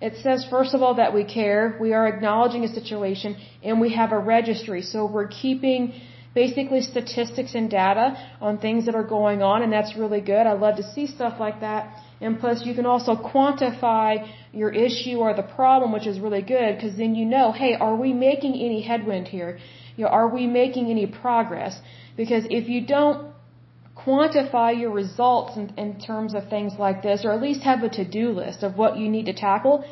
it 0.00 0.16
says, 0.22 0.46
first 0.50 0.74
of 0.74 0.82
all, 0.82 0.94
that 0.94 1.14
we 1.14 1.24
care, 1.24 1.76
we 1.80 1.92
are 1.92 2.06
acknowledging 2.06 2.64
a 2.64 2.68
situation, 2.68 3.36
and 3.62 3.80
we 3.80 3.90
have 3.94 4.12
a 4.12 4.18
registry. 4.18 4.82
So 4.82 5.06
we're 5.06 5.28
keeping 5.28 5.94
basically 6.34 6.80
statistics 6.82 7.54
and 7.54 7.70
data 7.70 8.16
on 8.40 8.58
things 8.58 8.86
that 8.86 8.94
are 8.94 9.08
going 9.18 9.42
on, 9.42 9.62
and 9.62 9.72
that's 9.72 9.96
really 9.96 10.20
good. 10.20 10.46
I 10.46 10.54
love 10.54 10.76
to 10.76 10.86
see 10.92 11.06
stuff 11.06 11.38
like 11.38 11.60
that. 11.60 11.96
And 12.20 12.38
plus, 12.38 12.64
you 12.64 12.74
can 12.74 12.86
also 12.86 13.14
quantify 13.14 14.28
your 14.52 14.70
issue 14.70 15.16
or 15.18 15.34
the 15.34 15.42
problem, 15.42 15.92
which 15.92 16.06
is 16.06 16.18
really 16.18 16.42
good, 16.42 16.76
because 16.76 16.96
then 16.96 17.14
you 17.14 17.24
know, 17.24 17.52
hey, 17.52 17.74
are 17.74 17.96
we 17.96 18.12
making 18.12 18.54
any 18.54 18.80
headwind 18.82 19.28
here? 19.28 19.58
You 19.96 20.04
know, 20.04 20.10
are 20.10 20.28
we 20.28 20.46
making 20.46 20.90
any 20.90 21.06
progress? 21.06 21.78
Because 22.16 22.44
if 22.50 22.68
you 22.68 22.86
don't 22.86 23.32
quantify 23.96 24.78
your 24.78 24.90
results 24.90 25.56
in, 25.56 25.72
in 25.76 26.00
terms 26.00 26.34
of 26.34 26.48
things 26.48 26.72
like 26.78 27.02
this, 27.02 27.24
or 27.24 27.32
at 27.32 27.40
least 27.40 27.62
have 27.62 27.82
a 27.82 27.88
to-do 27.88 28.30
list 28.30 28.62
of 28.62 28.76
what 28.76 28.96
you 28.98 29.08
need 29.08 29.26
to 29.26 29.32
tackle, 29.32 29.84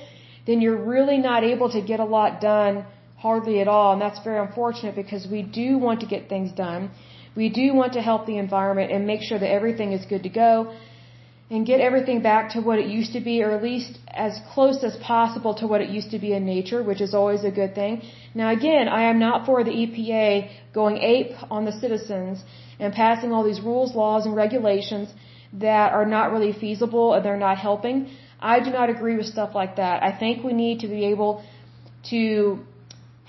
then 0.47 0.61
you're 0.61 0.83
really 0.85 1.19
not 1.19 1.45
able 1.45 1.71
to 1.71 1.81
get 1.81 2.01
a 2.01 2.05
lot 2.05 2.41
done 2.41 2.85
hardly 3.23 3.57
at 3.64 3.69
all. 3.75 3.93
And 3.95 4.00
that's 4.05 4.21
very 4.29 4.41
unfortunate 4.47 4.95
because 5.02 5.25
we 5.37 5.43
do 5.61 5.69
want 5.87 5.99
to 6.05 6.09
get 6.14 6.29
things 6.35 6.50
done. 6.67 6.91
We 7.43 7.49
do 7.61 7.67
want 7.81 7.93
to 7.99 8.02
help 8.11 8.26
the 8.26 8.38
environment 8.47 8.88
and 8.95 9.07
make 9.12 9.23
sure 9.29 9.38
that 9.43 9.52
everything 9.59 9.93
is 9.99 10.05
good 10.12 10.25
to 10.29 10.33
go 10.45 10.52
and 11.52 11.67
get 11.71 11.81
everything 11.88 12.19
back 12.31 12.45
to 12.55 12.61
what 12.67 12.79
it 12.83 12.87
used 12.99 13.12
to 13.17 13.21
be, 13.21 13.35
or 13.45 13.50
at 13.57 13.62
least 13.62 13.99
as 14.26 14.33
close 14.55 14.79
as 14.91 14.95
possible 15.12 15.52
to 15.61 15.67
what 15.71 15.81
it 15.85 15.91
used 15.99 16.11
to 16.14 16.19
be 16.19 16.31
in 16.38 16.45
nature, 16.47 16.81
which 16.91 17.02
is 17.07 17.12
always 17.21 17.43
a 17.45 17.50
good 17.61 17.75
thing. 17.75 18.00
Now 18.35 18.49
again, 18.59 18.88
I 19.00 19.02
am 19.11 19.19
not 19.26 19.45
for 19.49 19.62
the 19.69 19.75
EPA 19.83 20.50
going 20.79 20.97
ape 21.14 21.35
on 21.50 21.67
the 21.69 21.75
citizens 21.85 22.43
and 22.81 22.93
passing 23.05 23.33
all 23.33 23.45
these 23.50 23.61
rules, 23.61 23.95
laws, 23.95 24.25
and 24.26 24.35
regulations 24.35 25.09
that 25.67 25.93
are 25.93 26.07
not 26.17 26.33
really 26.33 26.55
feasible 26.64 27.12
and 27.12 27.23
they're 27.25 27.45
not 27.49 27.59
helping. 27.59 27.97
I 28.41 28.61
do 28.67 28.71
not 28.79 28.88
agree 28.95 29.17
with 29.21 29.26
stuff 29.26 29.50
like 29.55 29.76
that. 29.76 30.02
I 30.02 30.12
think 30.23 30.43
we 30.43 30.55
need 30.64 30.81
to 30.85 30.88
be 30.88 31.05
able 31.14 31.45
to 32.11 32.59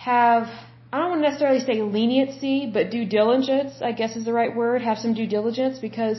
have, 0.04 0.48
I 0.92 1.00
don't 1.00 1.10
want 1.12 1.22
to 1.24 1.30
necessarily 1.30 1.62
say 1.70 1.82
leniency, 1.82 2.70
but 2.76 2.92
due 2.92 3.06
diligence, 3.06 3.74
I 3.90 3.92
guess 4.00 4.16
is 4.16 4.26
the 4.26 4.34
right 4.42 4.54
word, 4.56 4.82
have 4.82 4.98
some 4.98 5.14
due 5.14 5.28
diligence 5.28 5.80
because 5.80 6.18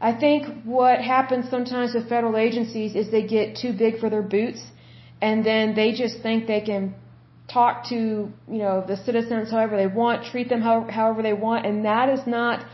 I 0.00 0.12
think 0.22 0.64
what 0.64 1.00
happens 1.00 1.50
sometimes 1.50 1.94
with 1.94 2.08
federal 2.08 2.36
agencies 2.36 2.94
is 2.94 3.10
they 3.10 3.26
get 3.38 3.56
too 3.62 3.72
big 3.84 3.98
for 4.00 4.08
their 4.14 4.26
boots 4.36 4.62
and 5.20 5.44
then 5.50 5.74
they 5.74 5.90
just 6.02 6.20
think 6.26 6.46
they 6.46 6.60
can 6.60 6.94
talk 7.52 7.88
to, 7.88 7.96
you 8.56 8.60
know, 8.64 8.84
the 8.92 8.96
citizens 9.08 9.50
however 9.50 9.76
they 9.76 9.86
want, 10.02 10.24
treat 10.32 10.48
them 10.48 10.62
however 10.62 11.22
they 11.22 11.32
want, 11.32 11.66
and 11.66 11.84
that 11.84 12.08
is 12.08 12.24
not 12.26 12.64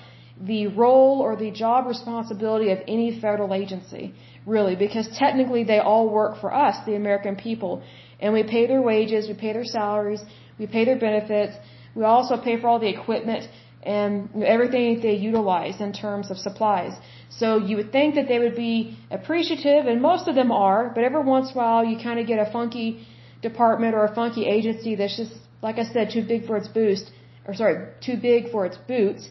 the 0.40 0.66
role 0.68 1.20
or 1.20 1.36
the 1.36 1.50
job 1.50 1.86
responsibility 1.86 2.70
of 2.70 2.78
any 2.86 3.18
federal 3.20 3.52
agency, 3.54 4.14
really, 4.46 4.76
because 4.76 5.08
technically 5.24 5.64
they 5.64 5.78
all 5.78 6.08
work 6.08 6.40
for 6.40 6.50
us, 6.54 6.76
the 6.86 6.94
American 6.94 7.34
people, 7.36 7.82
and 8.20 8.32
we 8.32 8.42
pay 8.42 8.66
their 8.66 8.82
wages, 8.82 9.28
we 9.28 9.34
pay 9.34 9.52
their 9.52 9.64
salaries, 9.64 10.22
we 10.58 10.66
pay 10.66 10.84
their 10.84 10.98
benefits, 10.98 11.54
we 11.94 12.04
also 12.04 12.36
pay 12.36 12.60
for 12.60 12.68
all 12.68 12.78
the 12.78 12.88
equipment 12.88 13.48
and 13.82 14.42
everything 14.42 15.00
they 15.00 15.14
utilize 15.14 15.80
in 15.80 15.92
terms 15.92 16.30
of 16.30 16.36
supplies. 16.36 16.92
So 17.30 17.58
you 17.58 17.76
would 17.76 17.92
think 17.92 18.16
that 18.16 18.26
they 18.28 18.38
would 18.38 18.56
be 18.56 18.96
appreciative, 19.10 19.86
and 19.86 20.02
most 20.02 20.26
of 20.28 20.34
them 20.34 20.50
are, 20.50 20.90
but 20.94 21.04
every 21.04 21.22
once 21.22 21.50
in 21.50 21.54
a 21.56 21.58
while 21.62 21.84
you 21.84 21.96
kind 22.02 22.18
of 22.18 22.26
get 22.26 22.38
a 22.46 22.50
funky 22.50 23.06
department 23.40 23.94
or 23.94 24.04
a 24.04 24.14
funky 24.14 24.46
agency 24.46 24.94
that's 24.96 25.16
just, 25.16 25.32
like 25.62 25.78
I 25.78 25.84
said, 25.84 26.10
too 26.12 26.24
big 26.26 26.46
for 26.46 26.56
its 26.56 26.68
boost, 26.68 27.10
or 27.46 27.54
sorry, 27.54 27.76
too 28.00 28.16
big 28.16 28.50
for 28.50 28.66
its 28.66 28.76
boots, 28.76 29.28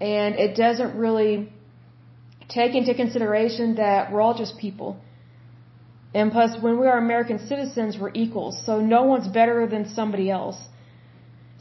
and 0.00 0.34
it 0.36 0.56
doesn't 0.56 0.96
really 0.96 1.52
take 2.48 2.74
into 2.74 2.94
consideration 2.94 3.76
that 3.76 4.10
we're 4.10 4.20
all 4.20 4.36
just 4.36 4.58
people. 4.58 4.96
And 6.14 6.30
plus, 6.30 6.50
when 6.60 6.78
we 6.78 6.86
are 6.86 6.98
American 6.98 7.38
citizens, 7.50 7.96
we're 7.98 8.12
equals, 8.24 8.54
so 8.66 8.80
no 8.80 9.04
one's 9.04 9.28
better 9.28 9.66
than 9.66 9.88
somebody 9.88 10.30
else. 10.30 10.58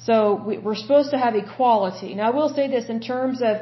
So 0.06 0.16
we, 0.46 0.58
are 0.58 0.76
supposed 0.76 1.12
to 1.12 1.18
have 1.18 1.36
equality. 1.36 2.16
Now, 2.16 2.28
I 2.28 2.32
will 2.32 2.50
say 2.50 2.68
this 2.68 2.90
in 2.90 3.00
terms 3.00 3.42
of 3.42 3.56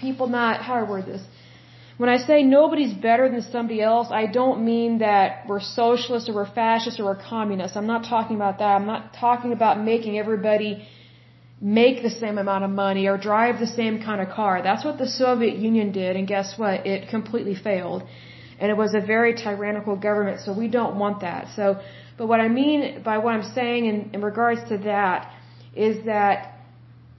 people 0.00 0.26
not, 0.26 0.60
how 0.62 0.74
do 0.78 0.86
I 0.86 0.90
word 0.90 1.06
this? 1.06 1.22
When 1.98 2.10
I 2.10 2.18
say 2.18 2.42
nobody's 2.42 2.94
better 2.94 3.28
than 3.28 3.42
somebody 3.42 3.80
else, 3.80 4.08
I 4.10 4.26
don't 4.26 4.64
mean 4.64 4.98
that 4.98 5.46
we're 5.46 5.60
socialists 5.60 6.28
or 6.28 6.34
we're 6.34 6.52
fascists 6.62 6.98
or 6.98 7.04
we're 7.04 7.22
communists. 7.34 7.76
I'm 7.76 7.86
not 7.86 8.04
talking 8.04 8.36
about 8.36 8.58
that. 8.58 8.72
I'm 8.78 8.86
not 8.86 9.14
talking 9.14 9.52
about 9.52 9.80
making 9.80 10.18
everybody 10.18 10.88
make 11.60 12.02
the 12.02 12.10
same 12.10 12.38
amount 12.38 12.64
of 12.64 12.70
money 12.70 13.06
or 13.06 13.16
drive 13.16 13.60
the 13.60 13.68
same 13.68 14.02
kind 14.02 14.20
of 14.20 14.28
car. 14.30 14.62
That's 14.62 14.84
what 14.84 14.98
the 14.98 15.06
Soviet 15.06 15.56
Union 15.56 15.92
did, 15.92 16.16
and 16.16 16.26
guess 16.26 16.58
what? 16.58 16.86
It 16.86 17.08
completely 17.08 17.54
failed. 17.54 18.02
And 18.62 18.70
it 18.70 18.76
was 18.76 18.94
a 18.94 19.04
very 19.14 19.32
tyrannical 19.34 19.96
government, 19.96 20.38
so 20.44 20.48
we 20.56 20.68
don't 20.68 20.96
want 20.96 21.22
that. 21.22 21.48
So, 21.56 21.64
but 22.16 22.28
what 22.28 22.40
I 22.40 22.46
mean 22.46 23.02
by 23.02 23.18
what 23.18 23.34
I'm 23.34 23.48
saying 23.60 23.86
in, 23.86 23.96
in 24.14 24.20
regards 24.22 24.60
to 24.68 24.78
that 24.90 25.18
is 25.74 26.04
that 26.04 26.36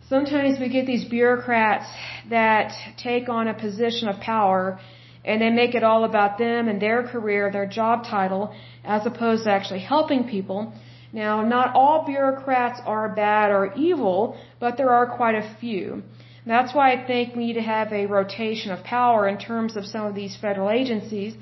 sometimes 0.08 0.58
we 0.58 0.70
get 0.70 0.86
these 0.86 1.04
bureaucrats 1.04 1.88
that 2.30 2.72
take 2.98 3.28
on 3.28 3.50
a 3.50 3.54
position 3.66 4.08
of 4.08 4.22
power 4.22 4.80
and 5.26 5.42
they 5.42 5.50
make 5.50 5.76
it 5.76 5.84
all 5.84 6.06
about 6.06 6.38
them 6.38 6.70
and 6.70 6.82
their 6.82 7.04
career, 7.04 7.52
their 7.52 7.70
job 7.80 8.06
title, 8.06 8.56
as 8.86 9.06
opposed 9.06 9.44
to 9.44 9.52
actually 9.52 9.84
helping 9.96 10.24
people. 10.36 10.74
Now, 11.12 11.42
not 11.42 11.76
all 11.76 12.06
bureaucrats 12.06 12.80
are 12.86 13.10
bad 13.10 13.52
or 13.52 13.74
evil, 13.76 14.38
but 14.62 14.78
there 14.78 14.92
are 14.92 15.08
quite 15.18 15.36
a 15.36 15.58
few. 15.60 16.04
That's 16.46 16.74
why 16.76 16.94
I 16.94 17.06
think 17.08 17.36
we 17.36 17.46
need 17.48 17.54
to 17.54 17.62
have 17.62 17.94
a 17.94 18.06
rotation 18.06 18.72
of 18.72 18.84
power 18.84 19.28
in 19.28 19.38
terms 19.38 19.78
of 19.78 19.86
some 19.86 20.06
of 20.06 20.14
these 20.14 20.36
federal 20.36 20.70
agencies. 20.70 21.36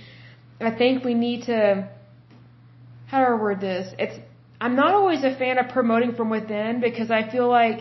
I 0.59 0.71
think 0.71 1.03
we 1.03 1.15
need 1.15 1.45
to, 1.45 1.89
how 3.07 3.25
do 3.25 3.31
I 3.33 3.41
word 3.41 3.61
this? 3.61 3.93
It's 3.97 4.19
I'm 4.61 4.75
not 4.75 4.93
always 4.93 5.23
a 5.23 5.35
fan 5.35 5.57
of 5.57 5.69
promoting 5.69 6.13
from 6.13 6.29
within 6.29 6.81
because 6.81 7.09
I 7.09 7.27
feel 7.31 7.47
like 7.49 7.79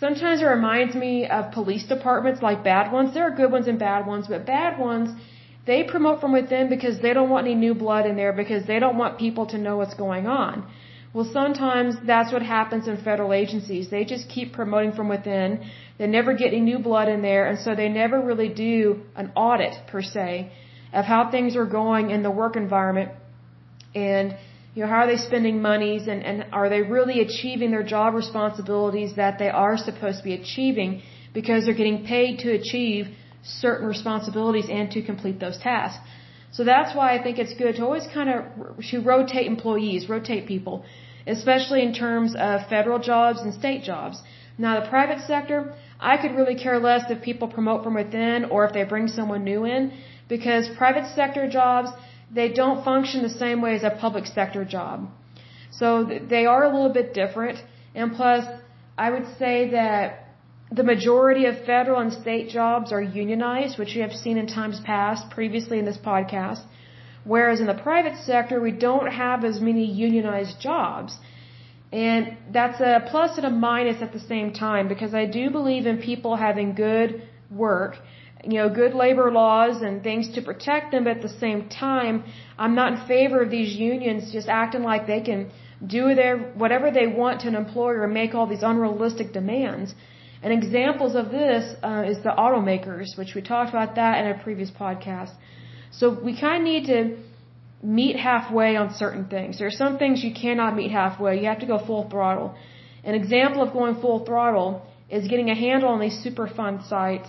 sometimes 0.00 0.42
it 0.42 0.44
reminds 0.44 0.96
me 0.96 1.28
of 1.28 1.52
police 1.52 1.84
departments 1.86 2.42
like 2.42 2.64
bad 2.64 2.90
ones. 2.90 3.14
There 3.14 3.22
are 3.28 3.34
good 3.42 3.52
ones 3.52 3.68
and 3.68 3.78
bad 3.78 4.04
ones, 4.04 4.26
but 4.26 4.44
bad 4.44 4.76
ones, 4.76 5.10
they 5.66 5.84
promote 5.84 6.20
from 6.20 6.32
within 6.32 6.68
because 6.68 7.00
they 7.00 7.14
don't 7.14 7.30
want 7.30 7.46
any 7.46 7.54
new 7.54 7.74
blood 7.74 8.06
in 8.06 8.16
there 8.16 8.32
because 8.32 8.66
they 8.66 8.80
don't 8.80 8.98
want 8.98 9.18
people 9.18 9.46
to 9.46 9.56
know 9.56 9.76
what's 9.76 9.94
going 9.94 10.26
on. 10.26 10.66
Well, 11.14 11.28
sometimes 11.32 11.94
that's 12.04 12.32
what 12.32 12.42
happens 12.42 12.88
in 12.88 12.96
federal 12.96 13.32
agencies. 13.32 13.88
They 13.88 14.04
just 14.04 14.28
keep 14.28 14.52
promoting 14.52 14.92
from 14.92 15.08
within. 15.08 15.48
They 15.96 16.08
never 16.08 16.34
get 16.34 16.48
any 16.48 16.60
new 16.72 16.80
blood 16.80 17.08
in 17.08 17.22
there, 17.22 17.46
and 17.46 17.56
so 17.64 17.76
they 17.76 17.88
never 17.88 18.20
really 18.20 18.48
do 18.48 19.00
an 19.14 19.30
audit, 19.36 19.74
per 19.86 20.02
se, 20.02 20.50
of 20.92 21.04
how 21.04 21.30
things 21.30 21.54
are 21.54 21.66
going 21.66 22.10
in 22.10 22.24
the 22.24 22.32
work 22.32 22.56
environment. 22.56 23.10
And 23.94 24.36
you 24.74 24.82
know, 24.82 24.88
how 24.88 25.00
are 25.04 25.06
they 25.06 25.16
spending 25.16 25.62
monies 25.62 26.08
and, 26.08 26.20
and 26.24 26.46
are 26.52 26.68
they 26.68 26.82
really 26.82 27.20
achieving 27.20 27.70
their 27.70 27.84
job 27.84 28.14
responsibilities 28.14 29.14
that 29.14 29.38
they 29.38 29.48
are 29.48 29.76
supposed 29.78 30.18
to 30.18 30.24
be 30.24 30.34
achieving 30.34 31.00
because 31.32 31.64
they're 31.64 31.80
getting 31.82 32.04
paid 32.04 32.40
to 32.40 32.50
achieve 32.50 33.06
certain 33.44 33.86
responsibilities 33.86 34.66
and 34.68 34.90
to 34.90 35.00
complete 35.00 35.38
those 35.38 35.58
tasks. 35.58 36.02
So 36.50 36.64
that's 36.64 36.94
why 36.96 37.16
I 37.16 37.22
think 37.22 37.38
it's 37.38 37.54
good 37.54 37.76
to 37.76 37.84
always 37.84 38.06
kind 38.12 38.28
of 38.30 38.44
to 38.90 38.98
rotate 39.00 39.46
employees, 39.46 40.08
rotate 40.08 40.46
people, 40.46 40.84
especially 41.26 41.82
in 41.82 41.92
terms 41.92 42.34
of 42.36 42.66
federal 42.68 42.98
jobs 42.98 43.40
and 43.40 43.52
state 43.54 43.82
jobs. 43.82 44.22
Now 44.58 44.80
the 44.80 44.88
private 44.88 45.20
sector, 45.26 45.74
I 45.98 46.16
could 46.16 46.34
really 46.36 46.54
care 46.54 46.78
less 46.78 47.10
if 47.10 47.22
people 47.22 47.48
promote 47.48 47.82
from 47.82 47.94
within 47.94 48.44
or 48.46 48.64
if 48.66 48.72
they 48.72 48.84
bring 48.84 49.08
someone 49.08 49.44
new 49.44 49.64
in 49.64 49.92
because 50.28 50.68
private 50.76 51.06
sector 51.14 51.48
jobs, 51.48 51.90
they 52.30 52.48
don't 52.52 52.84
function 52.84 53.22
the 53.22 53.36
same 53.44 53.60
way 53.60 53.74
as 53.74 53.84
a 53.84 53.90
public 53.90 54.26
sector 54.26 54.64
job. 54.64 55.08
So 55.70 55.88
they 56.04 56.46
are 56.46 56.64
a 56.64 56.68
little 56.68 56.92
bit 56.92 57.14
different. 57.14 57.58
And 57.94 58.12
plus, 58.12 58.44
I 58.96 59.10
would 59.10 59.26
say 59.38 59.70
that 59.70 60.28
the 60.70 60.82
majority 60.82 61.46
of 61.46 61.64
federal 61.64 62.00
and 62.00 62.12
state 62.12 62.48
jobs 62.48 62.92
are 62.92 63.02
unionized, 63.02 63.78
which 63.78 63.94
you 63.94 64.02
have 64.02 64.12
seen 64.12 64.38
in 64.38 64.46
times 64.46 64.80
past, 64.84 65.30
previously 65.30 65.78
in 65.78 65.84
this 65.84 65.98
podcast. 65.98 66.62
Whereas 67.24 67.60
in 67.60 67.66
the 67.66 67.80
private 67.88 68.16
sector, 68.24 68.60
we 68.60 68.70
don't 68.70 69.10
have 69.10 69.44
as 69.44 69.60
many 69.60 69.84
unionized 69.84 70.60
jobs. 70.60 71.16
And 71.92 72.36
that's 72.52 72.80
a 72.80 73.06
plus 73.10 73.36
and 73.38 73.46
a 73.46 73.50
minus 73.50 74.02
at 74.02 74.12
the 74.12 74.20
same 74.20 74.52
time 74.52 74.88
because 74.88 75.14
I 75.14 75.26
do 75.26 75.50
believe 75.50 75.86
in 75.86 75.98
people 75.98 76.36
having 76.36 76.74
good 76.74 77.22
work 77.50 77.96
you 78.46 78.58
know, 78.58 78.68
good 78.68 78.94
labor 78.94 79.30
laws 79.30 79.82
and 79.82 80.02
things 80.02 80.28
to 80.34 80.42
protect 80.42 80.92
them, 80.92 81.04
but 81.04 81.16
at 81.18 81.22
the 81.22 81.36
same 81.44 81.68
time, 81.68 82.24
I'm 82.58 82.74
not 82.74 82.92
in 82.92 83.06
favor 83.06 83.42
of 83.42 83.50
these 83.50 83.74
unions 83.74 84.32
just 84.32 84.48
acting 84.48 84.82
like 84.82 85.06
they 85.06 85.20
can 85.20 85.50
do 85.86 86.14
their 86.14 86.38
whatever 86.62 86.90
they 86.90 87.06
want 87.06 87.40
to 87.42 87.48
an 87.48 87.54
employer 87.54 88.04
and 88.04 88.14
make 88.14 88.34
all 88.34 88.46
these 88.46 88.62
unrealistic 88.62 89.32
demands. 89.32 89.94
And 90.42 90.52
examples 90.52 91.14
of 91.14 91.30
this 91.30 91.74
uh, 91.82 92.04
is 92.06 92.18
the 92.22 92.34
automakers, 92.36 93.16
which 93.16 93.34
we 93.34 93.40
talked 93.40 93.70
about 93.70 93.94
that 93.94 94.18
in 94.22 94.30
a 94.30 94.42
previous 94.42 94.70
podcast. 94.70 95.32
So 95.98 96.10
we 96.10 96.38
kind 96.38 96.58
of 96.62 96.64
need 96.72 96.86
to 96.86 97.16
meet 97.82 98.16
halfway 98.16 98.76
on 98.76 98.94
certain 98.94 99.26
things. 99.26 99.58
There 99.58 99.66
are 99.66 99.78
some 99.84 99.98
things 99.98 100.24
you 100.24 100.32
cannot 100.32 100.74
meet 100.74 100.90
halfway. 100.90 101.40
You 101.40 101.46
have 101.46 101.60
to 101.60 101.66
go 101.66 101.78
full 101.78 102.08
throttle. 102.10 102.54
An 103.04 103.14
example 103.14 103.62
of 103.62 103.72
going 103.72 103.96
full 104.00 104.24
throttle 104.24 104.82
is 105.10 105.28
getting 105.28 105.50
a 105.50 105.54
handle 105.54 105.90
on 105.90 106.00
these 106.00 106.16
Superfund 106.24 106.88
sites 106.88 107.28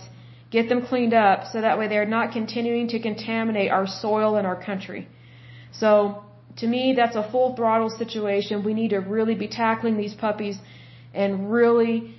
get 0.50 0.68
them 0.68 0.86
cleaned 0.86 1.14
up 1.14 1.44
so 1.52 1.60
that 1.60 1.78
way 1.78 1.88
they're 1.88 2.06
not 2.06 2.32
continuing 2.32 2.88
to 2.88 2.98
contaminate 3.00 3.70
our 3.70 3.86
soil 3.86 4.36
and 4.36 4.46
our 4.46 4.60
country. 4.70 5.08
So, 5.72 6.22
to 6.58 6.66
me, 6.66 6.94
that's 6.96 7.16
a 7.16 7.30
full 7.30 7.54
throttle 7.54 7.90
situation. 7.90 8.64
We 8.64 8.72
need 8.72 8.90
to 8.90 8.98
really 8.98 9.34
be 9.34 9.48
tackling 9.48 9.96
these 9.98 10.14
puppies 10.14 10.56
and 11.12 11.52
really 11.52 12.14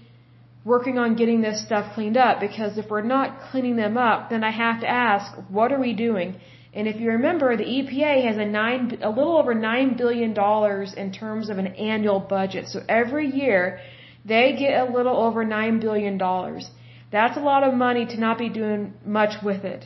working 0.67 0.97
on 1.03 1.15
getting 1.15 1.39
this 1.41 1.59
stuff 1.65 1.85
cleaned 1.95 2.17
up 2.17 2.35
because 2.47 2.77
if 2.77 2.89
we're 2.91 3.09
not 3.15 3.39
cleaning 3.49 3.77
them 3.77 3.95
up, 4.09 4.29
then 4.29 4.43
I 4.43 4.51
have 4.51 4.81
to 4.81 4.87
ask, 4.87 5.25
what 5.57 5.71
are 5.71 5.79
we 5.79 5.93
doing? 5.93 6.29
And 6.77 6.87
if 6.91 6.97
you 7.01 7.09
remember, 7.11 7.47
the 7.55 7.69
EPA 7.77 8.13
has 8.27 8.37
a 8.37 8.45
nine, 8.45 8.81
a 9.01 9.09
little 9.09 9.37
over 9.37 9.53
nine 9.53 9.95
billion 10.01 10.33
dollars 10.33 10.93
in 11.03 11.13
terms 11.13 11.49
of 11.49 11.57
an 11.57 11.67
annual 11.91 12.19
budget. 12.19 12.67
So 12.67 12.79
every 13.01 13.27
year, 13.41 13.79
they 14.25 14.45
get 14.63 14.73
a 14.85 14.91
little 14.97 15.17
over 15.27 15.45
nine 15.45 15.79
billion 15.79 16.17
dollars. 16.17 16.69
That's 17.13 17.37
a 17.37 17.45
lot 17.51 17.63
of 17.67 17.73
money 17.73 18.05
to 18.05 18.17
not 18.25 18.37
be 18.37 18.49
doing 18.49 18.93
much 19.19 19.41
with 19.41 19.63
it 19.63 19.85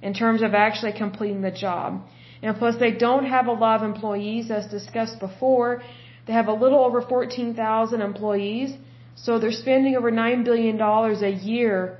in 0.00 0.14
terms 0.14 0.40
of 0.46 0.54
actually 0.54 0.94
completing 1.04 1.42
the 1.42 1.50
job. 1.66 2.00
And 2.42 2.56
plus, 2.56 2.76
they 2.84 2.92
don't 3.06 3.26
have 3.26 3.46
a 3.46 3.58
lot 3.64 3.76
of 3.80 3.84
employees, 3.92 4.50
as 4.50 4.66
discussed 4.78 5.18
before. 5.20 5.82
They 6.26 6.32
have 6.32 6.48
a 6.48 6.58
little 6.64 6.82
over 6.88 7.00
14,000 7.02 8.00
employees. 8.00 8.70
So 9.16 9.38
they're 9.38 9.52
spending 9.52 9.96
over 9.96 10.10
$9 10.10 10.44
billion 10.44 10.80
a 10.80 11.28
year 11.28 11.98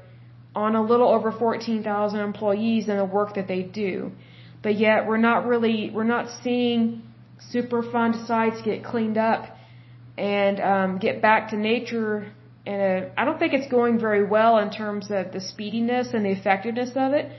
on 0.54 0.74
a 0.74 0.82
little 0.82 1.08
over 1.08 1.32
14,000 1.32 2.20
employees 2.20 2.88
and 2.88 2.98
the 2.98 3.04
work 3.04 3.34
that 3.34 3.48
they 3.48 3.62
do. 3.62 4.12
But 4.62 4.78
yet 4.78 5.06
we're 5.06 5.18
not 5.18 5.46
really, 5.46 5.90
we're 5.90 6.04
not 6.04 6.28
seeing 6.42 7.02
Superfund 7.52 8.26
sites 8.26 8.62
get 8.62 8.84
cleaned 8.84 9.18
up 9.18 9.56
and 10.16 10.60
um, 10.60 10.98
get 10.98 11.20
back 11.20 11.50
to 11.50 11.56
nature. 11.56 12.32
And 12.64 13.10
I 13.16 13.24
don't 13.24 13.38
think 13.38 13.52
it's 13.52 13.70
going 13.70 13.98
very 13.98 14.24
well 14.24 14.58
in 14.58 14.70
terms 14.70 15.10
of 15.10 15.32
the 15.32 15.40
speediness 15.40 16.14
and 16.14 16.24
the 16.24 16.30
effectiveness 16.30 16.90
of 16.96 17.12
it. 17.12 17.30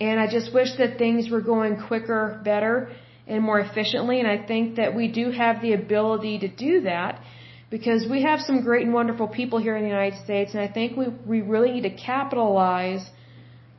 And 0.00 0.18
I 0.18 0.26
just 0.30 0.52
wish 0.52 0.76
that 0.78 0.98
things 0.98 1.30
were 1.30 1.40
going 1.40 1.80
quicker, 1.86 2.40
better, 2.44 2.90
and 3.26 3.42
more 3.42 3.60
efficiently. 3.60 4.18
And 4.18 4.28
I 4.28 4.44
think 4.44 4.76
that 4.76 4.94
we 4.94 5.08
do 5.08 5.30
have 5.30 5.62
the 5.62 5.72
ability 5.72 6.40
to 6.40 6.48
do 6.48 6.82
that 6.82 7.22
because 7.74 8.06
we 8.08 8.22
have 8.22 8.38
some 8.38 8.62
great 8.62 8.84
and 8.86 8.94
wonderful 8.94 9.26
people 9.26 9.58
here 9.58 9.76
in 9.76 9.82
the 9.82 9.88
United 9.88 10.18
States, 10.22 10.52
and 10.54 10.60
I 10.60 10.68
think 10.68 10.96
we, 10.96 11.06
we 11.32 11.40
really 11.40 11.72
need 11.72 11.86
to 11.92 11.96
capitalize 12.12 13.04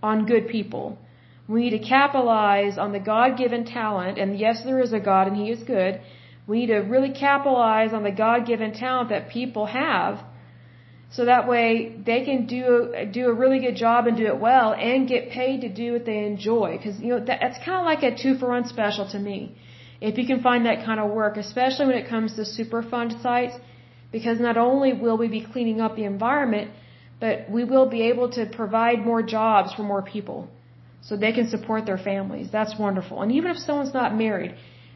on 0.03 0.25
good 0.25 0.49
people. 0.49 0.97
We 1.47 1.61
need 1.63 1.75
to 1.81 1.85
capitalize 1.97 2.77
on 2.77 2.91
the 2.91 2.99
God 2.99 3.37
given 3.37 3.63
talent, 3.63 4.17
and 4.17 4.37
yes, 4.37 4.57
there 4.65 4.81
is 4.81 4.91
a 4.91 4.99
God 4.99 5.27
and 5.29 5.37
He 5.37 5.49
is 5.49 5.63
good. 5.63 6.01
We 6.45 6.55
need 6.59 6.71
to 6.77 6.79
really 6.95 7.13
capitalize 7.13 7.93
on 7.93 8.03
the 8.03 8.11
God 8.11 8.45
given 8.45 8.73
talent 8.73 9.11
that 9.11 9.29
people 9.29 9.65
have 9.67 10.13
so 11.09 11.23
that 11.23 11.47
way 11.47 11.95
they 12.05 12.25
can 12.25 12.47
do 12.47 12.65
do 13.13 13.23
a 13.33 13.33
really 13.33 13.59
good 13.65 13.77
job 13.85 14.07
and 14.07 14.17
do 14.17 14.25
it 14.33 14.39
well 14.47 14.73
and 14.73 15.07
get 15.07 15.29
paid 15.29 15.61
to 15.61 15.69
do 15.69 15.93
what 15.93 16.05
they 16.05 16.25
enjoy 16.25 16.75
because 16.77 16.99
you 16.99 17.11
know 17.11 17.19
that, 17.29 17.39
that's 17.43 17.59
kind 17.63 17.79
of 17.81 17.85
like 17.91 18.03
a 18.03 18.11
two 18.23 18.33
for 18.39 18.49
one 18.49 18.67
special 18.67 19.05
to 19.09 19.19
me 19.19 19.55
if 20.01 20.17
you 20.17 20.25
can 20.31 20.41
find 20.41 20.65
that 20.65 20.83
kind 20.83 20.99
of 20.99 21.11
work 21.11 21.37
especially 21.37 21.85
when 21.85 21.99
it 22.03 22.09
comes 22.09 22.35
to 22.35 22.41
superfund 22.41 23.21
sites 23.21 23.55
because 24.17 24.39
not 24.39 24.57
only 24.67 24.91
will 25.03 25.17
we 25.23 25.27
be 25.37 25.43
cleaning 25.53 25.79
up 25.85 25.93
the 25.97 26.05
environment, 26.15 26.67
but 27.23 27.33
we 27.55 27.63
will 27.71 27.87
be 27.97 28.01
able 28.11 28.27
to 28.37 28.43
provide 28.59 28.99
more 29.09 29.21
jobs 29.37 29.69
for 29.75 29.83
more 29.93 30.03
people 30.15 30.39
so 31.05 31.17
they 31.17 31.33
can 31.37 31.47
support 31.55 31.81
their 31.89 32.01
families. 32.11 32.47
That's 32.57 32.73
wonderful. 32.85 33.17
And 33.23 33.29
even 33.37 33.49
if 33.53 33.57
someone's 33.57 33.95
not 34.01 34.15
married, 34.25 34.51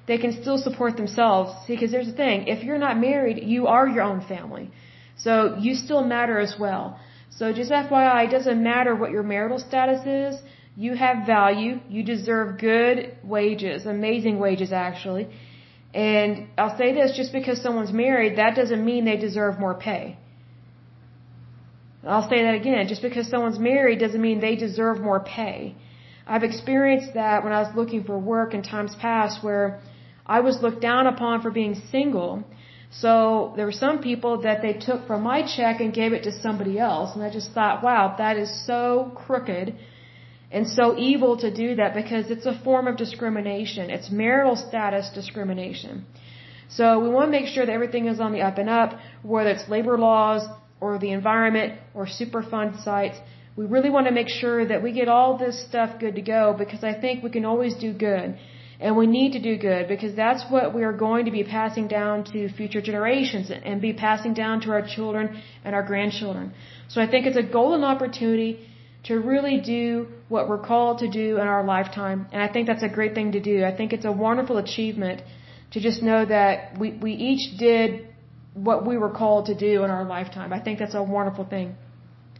they 0.08 0.18
can 0.24 0.32
still 0.42 0.58
support 0.68 0.96
themselves. 1.02 1.50
Because 1.68 1.92
there's 1.92 2.12
the 2.14 2.20
thing, 2.24 2.48
if 2.56 2.64
you're 2.66 2.84
not 2.88 2.96
married, 3.10 3.38
you 3.56 3.62
are 3.76 3.86
your 3.96 4.06
own 4.12 4.22
family. 4.34 4.66
So 5.26 5.32
you 5.66 5.76
still 5.86 6.04
matter 6.16 6.38
as 6.48 6.54
well. 6.64 6.86
So 7.38 7.52
just 7.60 7.72
FYI, 7.72 8.20
it 8.28 8.32
doesn't 8.38 8.62
matter 8.72 8.96
what 9.02 9.12
your 9.16 9.26
marital 9.36 9.60
status 9.70 10.02
is. 10.22 10.34
You 10.86 10.94
have 11.06 11.18
value. 11.28 11.74
You 11.96 12.02
deserve 12.14 12.58
good 12.58 12.98
wages, 13.36 13.86
amazing 13.98 14.40
wages 14.46 14.72
actually. 14.72 15.26
And 15.94 16.48
I'll 16.58 16.78
say 16.78 16.94
this 16.94 17.18
just 17.18 17.32
because 17.34 17.62
someone's 17.62 17.92
married, 17.92 18.38
that 18.38 18.56
doesn't 18.56 18.84
mean 18.86 19.06
they 19.06 19.18
deserve 19.18 19.60
more 19.60 19.74
pay. 19.74 20.18
I'll 22.08 22.30
say 22.30 22.44
that 22.44 22.56
again. 22.56 22.88
Just 22.88 23.02
because 23.02 23.28
someone's 23.28 23.60
married 23.60 24.00
doesn't 24.00 24.22
mean 24.22 24.40
they 24.40 24.56
deserve 24.56 25.00
more 25.02 25.20
pay. 25.20 25.76
I've 26.28 26.44
experienced 26.44 27.16
that 27.16 27.44
when 27.44 27.52
I 27.52 27.62
was 27.62 27.76
looking 27.76 28.04
for 28.04 28.18
work 28.18 28.54
in 28.54 28.62
times 28.62 28.96
past 29.02 29.44
where 29.44 29.82
I 30.26 30.42
was 30.42 30.62
looked 30.62 30.82
down 30.82 31.08
upon 31.08 31.42
for 31.42 31.50
being 31.50 31.76
single. 31.92 32.44
So 32.92 33.54
there 33.56 33.66
were 33.66 33.72
some 33.72 34.00
people 34.00 34.42
that 34.42 34.62
they 34.62 34.74
took 34.74 35.08
from 35.08 35.24
my 35.24 35.42
check 35.42 35.82
and 35.82 35.92
gave 35.92 36.14
it 36.14 36.24
to 36.24 36.32
somebody 36.32 36.78
else. 36.78 37.16
And 37.16 37.24
I 37.24 37.32
just 37.32 37.52
thought, 37.52 37.84
wow, 37.84 38.16
that 38.18 38.38
is 38.38 38.50
so 38.66 39.12
crooked 39.16 39.76
and 40.52 40.68
so 40.68 40.98
evil 40.98 41.38
to 41.38 41.54
do 41.54 41.76
that 41.76 41.94
because 41.94 42.32
it's 42.32 42.46
a 42.46 42.60
form 42.64 42.88
of 42.88 42.98
discrimination. 42.98 43.90
It's 43.90 44.10
marital 44.10 44.56
status 44.56 45.10
discrimination. 45.14 46.06
So 46.70 47.00
we 47.00 47.10
want 47.10 47.28
to 47.28 47.32
make 47.32 47.48
sure 47.48 47.66
that 47.66 47.72
everything 47.72 48.08
is 48.08 48.20
on 48.20 48.32
the 48.32 48.42
up 48.42 48.58
and 48.58 48.70
up, 48.70 49.00
whether 49.24 49.50
it's 49.50 49.68
labor 49.70 49.98
laws 49.98 50.48
or 50.80 50.98
the 50.98 51.12
environment 51.12 51.80
or 51.94 52.06
Superfund 52.06 52.84
sites. 52.84 53.18
We 53.56 53.66
really 53.66 53.90
want 53.90 54.08
to 54.08 54.14
make 54.14 54.30
sure 54.30 54.66
that 54.66 54.82
we 54.82 54.92
get 54.92 55.08
all 55.08 55.38
this 55.38 55.56
stuff 55.68 56.00
good 56.00 56.16
to 56.16 56.22
go 56.22 56.56
because 56.58 56.84
I 56.84 56.94
think 56.94 57.24
we 57.24 57.30
can 57.30 57.46
always 57.46 57.76
do 57.76 57.92
good. 57.94 58.38
And 58.80 58.96
we 58.96 59.08
need 59.08 59.34
to 59.34 59.42
do 59.42 59.58
good 59.58 59.90
because 59.90 60.16
that's 60.16 60.44
what 60.50 60.74
we 60.74 60.84
are 60.84 60.94
going 60.94 61.26
to 61.26 61.32
be 61.32 61.44
passing 61.44 61.88
down 61.90 62.24
to 62.32 62.48
future 62.54 62.82
generations 62.82 63.52
and 63.52 63.82
be 63.82 63.92
passing 63.92 64.34
down 64.34 64.62
to 64.62 64.72
our 64.72 64.84
children 64.88 65.42
and 65.66 65.76
our 65.76 65.84
grandchildren. 65.84 66.54
So 66.88 67.02
I 67.02 67.08
think 67.12 67.26
it's 67.26 67.36
a 67.36 67.44
golden 67.44 67.84
opportunity 67.84 68.69
to 69.04 69.20
really 69.20 69.60
do 69.62 70.08
what 70.28 70.50
we're 70.50 70.66
called 70.72 71.00
to 71.00 71.10
do 71.10 71.38
in 71.38 71.48
our 71.48 71.64
lifetime. 71.64 72.28
And 72.32 72.42
I 72.42 72.48
think 72.48 72.68
that's 72.68 72.84
a 72.84 72.90
great 72.90 73.14
thing 73.16 73.32
to 73.32 73.40
do. 73.40 73.64
I 73.64 73.76
think 73.76 73.94
it's 73.94 74.06
a 74.06 74.12
wonderful 74.12 74.58
achievement 74.58 75.22
to 75.72 75.80
just 75.80 76.04
know 76.04 76.26
that 76.26 76.78
we, 76.78 76.92
we 76.92 77.14
each 77.14 77.58
did 77.58 78.08
what 78.54 78.86
we 78.86 78.98
were 78.98 79.12
called 79.12 79.46
to 79.46 79.56
do 79.56 79.84
in 79.84 79.90
our 79.92 80.04
lifetime. 80.04 80.52
I 80.52 80.60
think 80.60 80.80
that's 80.80 80.96
a 80.96 81.04
wonderful 81.04 81.46
thing. 81.46 81.76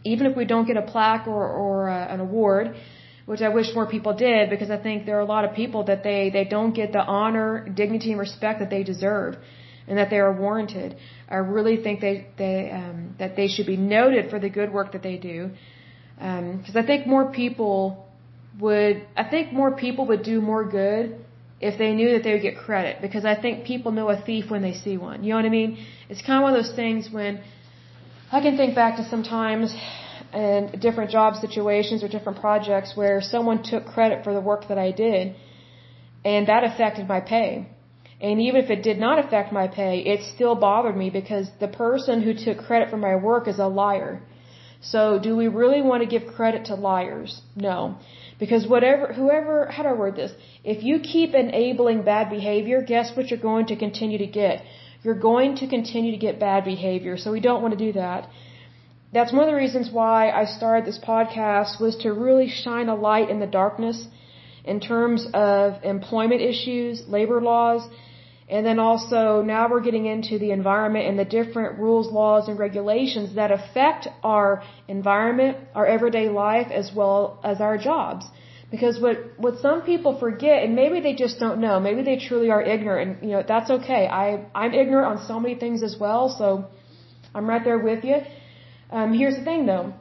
Even 0.04 0.26
if 0.26 0.36
we 0.36 0.44
don't 0.44 0.66
get 0.66 0.76
a 0.76 0.82
plaque 0.82 1.26
or, 1.26 1.46
or 1.46 1.88
uh, 1.88 2.14
an 2.14 2.20
award, 2.20 2.76
which 3.26 3.42
I 3.42 3.48
wish 3.48 3.66
more 3.74 3.86
people 3.86 4.12
did 4.14 4.50
because 4.50 4.70
I 4.70 4.76
think 4.76 5.06
there 5.06 5.16
are 5.16 5.20
a 5.20 5.32
lot 5.36 5.44
of 5.44 5.54
people 5.54 5.84
that 5.84 6.02
they, 6.02 6.30
they 6.30 6.44
don't 6.44 6.72
get 6.72 6.92
the 6.92 7.00
honor, 7.00 7.68
dignity, 7.68 8.10
and 8.10 8.20
respect 8.20 8.60
that 8.60 8.70
they 8.70 8.82
deserve 8.82 9.36
and 9.86 9.98
that 9.98 10.10
they 10.10 10.18
are 10.18 10.32
warranted. 10.32 10.96
I 11.28 11.36
really 11.36 11.82
think 11.82 12.00
they, 12.00 12.26
they, 12.36 12.70
um, 12.70 13.14
that 13.18 13.36
they 13.36 13.48
should 13.48 13.66
be 13.66 13.76
noted 13.76 14.30
for 14.30 14.38
the 14.38 14.50
good 14.50 14.72
work 14.72 14.92
that 14.92 15.02
they 15.02 15.16
do 15.16 15.50
because 16.20 16.76
um, 16.76 16.82
I 16.82 16.86
think 16.86 17.06
more 17.06 17.32
people 17.32 18.06
would, 18.60 19.06
I 19.16 19.24
think 19.24 19.54
more 19.54 19.72
people 19.74 20.06
would 20.08 20.22
do 20.22 20.42
more 20.42 20.64
good 20.68 21.18
if 21.62 21.78
they 21.78 21.94
knew 21.94 22.12
that 22.12 22.22
they 22.24 22.32
would 22.34 22.42
get 22.42 22.58
credit. 22.58 23.00
Because 23.00 23.24
I 23.24 23.34
think 23.40 23.64
people 23.64 23.90
know 23.90 24.10
a 24.10 24.20
thief 24.20 24.50
when 24.50 24.60
they 24.60 24.74
see 24.74 24.98
one. 24.98 25.24
You 25.24 25.30
know 25.30 25.36
what 25.36 25.46
I 25.46 25.54
mean? 25.60 25.78
It's 26.10 26.20
kind 26.20 26.36
of 26.38 26.42
one 26.42 26.54
of 26.54 26.62
those 26.62 26.74
things 26.76 27.08
when 27.10 27.42
I 28.30 28.40
can 28.42 28.58
think 28.58 28.74
back 28.74 28.96
to 28.96 29.08
some 29.08 29.22
times 29.22 29.74
in 30.34 30.78
different 30.78 31.10
job 31.10 31.36
situations 31.36 32.04
or 32.04 32.08
different 32.08 32.38
projects 32.40 32.92
where 32.94 33.22
someone 33.22 33.62
took 33.62 33.86
credit 33.86 34.22
for 34.22 34.34
the 34.34 34.40
work 34.40 34.68
that 34.68 34.78
I 34.78 34.90
did, 34.92 35.34
and 36.24 36.46
that 36.48 36.64
affected 36.64 37.08
my 37.08 37.20
pay. 37.20 37.66
And 38.20 38.40
even 38.42 38.62
if 38.62 38.68
it 38.70 38.82
did 38.82 38.98
not 38.98 39.18
affect 39.18 39.52
my 39.52 39.66
pay, 39.68 40.00
it 40.00 40.20
still 40.34 40.54
bothered 40.54 40.96
me 40.96 41.08
because 41.08 41.50
the 41.60 41.68
person 41.68 42.20
who 42.22 42.34
took 42.34 42.58
credit 42.66 42.90
for 42.90 42.98
my 42.98 43.16
work 43.16 43.48
is 43.48 43.58
a 43.58 43.66
liar. 43.66 44.20
So 44.80 45.18
do 45.18 45.36
we 45.36 45.48
really 45.48 45.82
want 45.82 46.02
to 46.02 46.08
give 46.08 46.34
credit 46.34 46.66
to 46.66 46.74
liars? 46.74 47.42
No. 47.54 47.98
Because 48.38 48.66
whatever, 48.66 49.12
whoever, 49.12 49.66
how 49.66 49.82
do 49.82 49.90
I 49.90 49.92
word 49.92 50.16
this? 50.16 50.32
If 50.64 50.82
you 50.82 51.00
keep 51.00 51.34
enabling 51.34 52.02
bad 52.02 52.30
behavior, 52.30 52.82
guess 52.82 53.14
what 53.14 53.30
you're 53.30 53.38
going 53.38 53.66
to 53.66 53.76
continue 53.76 54.18
to 54.18 54.26
get? 54.26 54.62
You're 55.02 55.18
going 55.18 55.56
to 55.56 55.66
continue 55.66 56.12
to 56.12 56.16
get 56.16 56.40
bad 56.40 56.64
behavior. 56.64 57.18
So 57.18 57.30
we 57.32 57.40
don't 57.40 57.62
want 57.62 57.78
to 57.78 57.84
do 57.86 57.92
that. 57.92 58.28
That's 59.12 59.32
one 59.32 59.42
of 59.42 59.48
the 59.48 59.56
reasons 59.56 59.90
why 59.90 60.30
I 60.30 60.44
started 60.44 60.86
this 60.86 60.98
podcast 60.98 61.80
was 61.80 61.96
to 61.96 62.12
really 62.12 62.48
shine 62.48 62.88
a 62.88 62.94
light 62.94 63.28
in 63.28 63.40
the 63.40 63.46
darkness 63.46 64.06
in 64.64 64.78
terms 64.80 65.26
of 65.34 65.82
employment 65.82 66.40
issues, 66.40 67.02
labor 67.08 67.40
laws, 67.40 67.82
and 68.50 68.66
then 68.66 68.78
also 68.78 69.42
now 69.42 69.68
we're 69.70 69.86
getting 69.88 70.06
into 70.06 70.38
the 70.38 70.50
environment 70.50 71.06
and 71.08 71.16
the 71.18 71.24
different 71.24 71.78
rules, 71.78 72.10
laws, 72.10 72.48
and 72.48 72.58
regulations 72.58 73.34
that 73.36 73.50
affect 73.52 74.08
our 74.24 74.62
environment, 74.88 75.56
our 75.74 75.86
everyday 75.86 76.28
life, 76.28 76.68
as 76.70 76.92
well 76.92 77.38
as 77.44 77.60
our 77.60 77.78
jobs. 77.78 78.26
Because 78.70 79.00
what, 79.00 79.16
what 79.36 79.58
some 79.58 79.82
people 79.82 80.18
forget, 80.18 80.64
and 80.64 80.74
maybe 80.74 81.00
they 81.00 81.14
just 81.14 81.38
don't 81.40 81.60
know, 81.60 81.80
maybe 81.80 82.02
they 82.02 82.18
truly 82.18 82.50
are 82.50 82.62
ignorant, 82.62 83.02
and 83.10 83.30
you 83.30 83.36
know, 83.36 83.44
that's 83.46 83.70
okay. 83.70 84.06
I, 84.06 84.44
I'm 84.54 84.74
ignorant 84.74 85.06
on 85.12 85.26
so 85.26 85.40
many 85.40 85.54
things 85.54 85.82
as 85.82 85.96
well, 85.98 86.28
so 86.28 86.66
I'm 87.34 87.48
right 87.48 87.64
there 87.64 87.78
with 87.78 88.04
you. 88.04 88.18
Um, 88.90 89.12
here's 89.12 89.36
the 89.36 89.44
thing 89.44 89.66
though. 89.66 89.94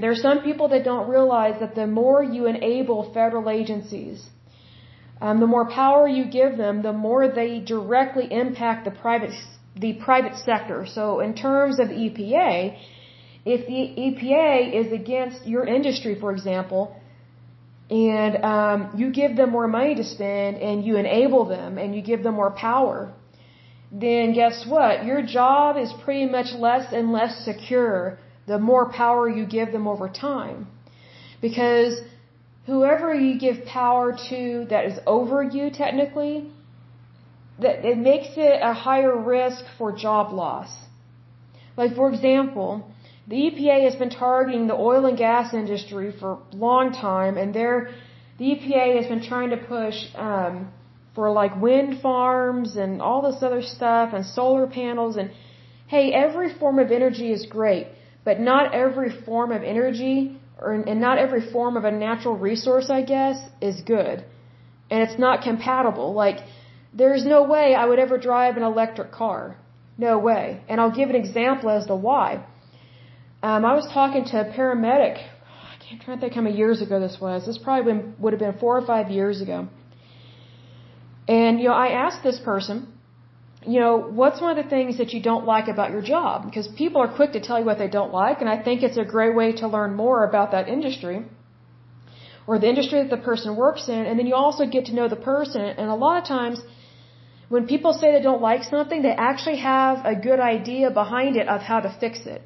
There 0.00 0.10
are 0.10 0.22
some 0.28 0.40
people 0.42 0.68
that 0.68 0.84
don't 0.84 1.08
realize 1.08 1.60
that 1.60 1.74
the 1.74 1.86
more 1.86 2.22
you 2.22 2.46
enable 2.46 3.12
federal 3.12 3.50
agencies, 3.50 4.26
um, 5.22 5.38
the 5.38 5.46
more 5.46 5.66
power 5.70 6.08
you 6.08 6.24
give 6.24 6.56
them, 6.56 6.82
the 6.82 6.92
more 6.92 7.28
they 7.28 7.60
directly 7.60 8.26
impact 8.30 8.84
the 8.84 8.90
private 8.90 9.30
the 9.76 9.92
private 9.94 10.36
sector. 10.48 10.84
So 10.96 11.20
in 11.20 11.34
terms 11.34 11.78
of 11.78 11.86
EPA, 11.88 12.76
if 13.44 13.60
the 13.72 13.82
EPA 14.06 14.50
is 14.80 14.92
against 14.92 15.46
your 15.46 15.64
industry, 15.64 16.14
for 16.20 16.30
example, 16.32 16.94
and 17.88 18.44
um, 18.44 18.78
you 18.96 19.10
give 19.12 19.36
them 19.36 19.50
more 19.50 19.68
money 19.68 19.94
to 19.94 20.04
spend 20.04 20.56
and 20.56 20.84
you 20.84 20.96
enable 20.96 21.44
them 21.46 21.78
and 21.78 21.94
you 21.94 22.02
give 22.02 22.22
them 22.22 22.34
more 22.34 22.50
power, 22.50 23.14
then 23.92 24.34
guess 24.34 24.64
what? 24.66 25.04
Your 25.04 25.22
job 25.22 25.76
is 25.76 25.92
pretty 26.04 26.26
much 26.26 26.52
less 26.52 26.92
and 26.92 27.12
less 27.12 27.44
secure 27.44 28.18
the 28.46 28.58
more 28.58 28.90
power 28.90 29.28
you 29.28 29.46
give 29.46 29.70
them 29.70 29.86
over 29.86 30.08
time. 30.08 30.66
Because 31.40 32.00
whoever 32.66 33.12
you 33.14 33.38
give 33.38 33.64
power 33.64 34.16
to 34.30 34.66
that 34.70 34.84
is 34.86 34.98
over 35.06 35.42
you 35.42 35.70
technically, 35.70 36.50
that 37.58 37.84
it 37.84 37.98
makes 37.98 38.28
it 38.36 38.60
a 38.62 38.72
higher 38.72 39.16
risk 39.16 39.64
for 39.78 39.92
job 39.92 40.32
loss. 40.32 40.70
Like 41.76 41.94
for 41.94 42.12
example, 42.12 42.90
the 43.26 43.36
EPA 43.36 43.84
has 43.84 43.94
been 43.94 44.10
targeting 44.10 44.66
the 44.66 44.74
oil 44.74 45.06
and 45.06 45.16
gas 45.16 45.54
industry 45.54 46.12
for 46.18 46.32
a 46.32 46.56
long 46.56 46.92
time, 46.92 47.36
and 47.36 47.54
they're, 47.54 47.90
the 48.38 48.44
EPA 48.44 48.96
has 48.96 49.06
been 49.06 49.22
trying 49.22 49.50
to 49.50 49.56
push 49.56 49.94
um, 50.16 50.72
for 51.14 51.30
like 51.30 51.60
wind 51.60 52.00
farms 52.00 52.76
and 52.76 53.00
all 53.00 53.22
this 53.22 53.42
other 53.42 53.62
stuff 53.62 54.12
and 54.12 54.24
solar 54.24 54.66
panels 54.66 55.16
and 55.16 55.30
hey, 55.86 56.12
every 56.12 56.54
form 56.54 56.78
of 56.78 56.90
energy 56.90 57.30
is 57.30 57.44
great, 57.44 57.86
but 58.24 58.40
not 58.40 58.74
every 58.74 59.10
form 59.24 59.52
of 59.52 59.62
energy 59.62 60.40
or 60.64 60.72
and 60.92 61.00
not 61.00 61.18
every 61.18 61.42
form 61.54 61.76
of 61.76 61.84
a 61.84 61.90
natural 61.90 62.36
resource, 62.36 62.88
I 62.90 63.02
guess, 63.02 63.36
is 63.60 63.80
good. 63.80 64.24
And 64.90 64.98
it's 65.04 65.18
not 65.18 65.42
compatible. 65.42 66.12
Like 66.24 66.38
there's 66.92 67.24
no 67.24 67.42
way 67.44 67.74
I 67.74 67.84
would 67.86 67.98
ever 67.98 68.18
drive 68.18 68.56
an 68.56 68.62
electric 68.62 69.10
car. 69.12 69.56
No 69.98 70.18
way. 70.18 70.62
And 70.68 70.80
I'll 70.80 70.96
give 71.00 71.08
an 71.10 71.16
example 71.16 71.70
as 71.70 71.86
to 71.86 71.96
why. 71.96 72.44
Um, 73.42 73.64
I 73.64 73.74
was 73.74 73.86
talking 73.92 74.24
to 74.26 74.40
a 74.40 74.44
paramedic. 74.56 75.16
I 75.18 75.84
can't 75.84 76.00
try 76.00 76.14
to 76.14 76.20
think 76.20 76.34
how 76.34 76.42
many 76.42 76.56
years 76.56 76.80
ago 76.80 77.00
this 77.00 77.18
was. 77.20 77.46
This 77.46 77.58
probably 77.58 77.92
been, 77.92 78.14
would 78.18 78.32
have 78.32 78.40
been 78.40 78.58
four 78.58 78.78
or 78.78 78.86
five 78.86 79.10
years 79.10 79.40
ago. 79.40 79.68
And, 81.28 81.60
you 81.60 81.68
know, 81.68 81.74
I 81.74 81.88
asked 82.06 82.22
this 82.22 82.38
person, 82.38 82.88
you 83.66 83.80
know, 83.80 83.98
what's 83.98 84.40
one 84.40 84.56
of 84.56 84.64
the 84.64 84.68
things 84.68 84.98
that 84.98 85.12
you 85.12 85.22
don't 85.22 85.44
like 85.44 85.68
about 85.68 85.90
your 85.90 86.02
job? 86.02 86.44
Because 86.44 86.66
people 86.68 87.00
are 87.00 87.12
quick 87.14 87.32
to 87.32 87.40
tell 87.40 87.58
you 87.58 87.64
what 87.64 87.78
they 87.78 87.88
don't 87.88 88.12
like, 88.12 88.40
and 88.40 88.48
I 88.48 88.62
think 88.62 88.82
it's 88.82 88.96
a 88.96 89.04
great 89.04 89.34
way 89.34 89.52
to 89.60 89.68
learn 89.68 89.94
more 89.94 90.24
about 90.24 90.50
that 90.52 90.68
industry 90.68 91.24
or 92.46 92.58
the 92.58 92.68
industry 92.68 93.00
that 93.02 93.10
the 93.10 93.22
person 93.30 93.56
works 93.56 93.88
in, 93.88 94.04
and 94.06 94.18
then 94.18 94.26
you 94.26 94.34
also 94.34 94.66
get 94.66 94.86
to 94.86 94.94
know 94.94 95.08
the 95.08 95.22
person. 95.34 95.60
And 95.60 95.88
a 95.88 95.94
lot 95.94 96.20
of 96.20 96.24
times, 96.26 96.60
when 97.48 97.66
people 97.66 97.92
say 97.92 98.12
they 98.12 98.22
don't 98.22 98.42
like 98.42 98.64
something, 98.64 99.02
they 99.02 99.16
actually 99.30 99.58
have 99.58 100.04
a 100.04 100.14
good 100.16 100.40
idea 100.40 100.90
behind 100.90 101.36
it 101.36 101.48
of 101.48 101.60
how 101.60 101.80
to 101.80 101.90
fix 102.00 102.26
it. 102.26 102.42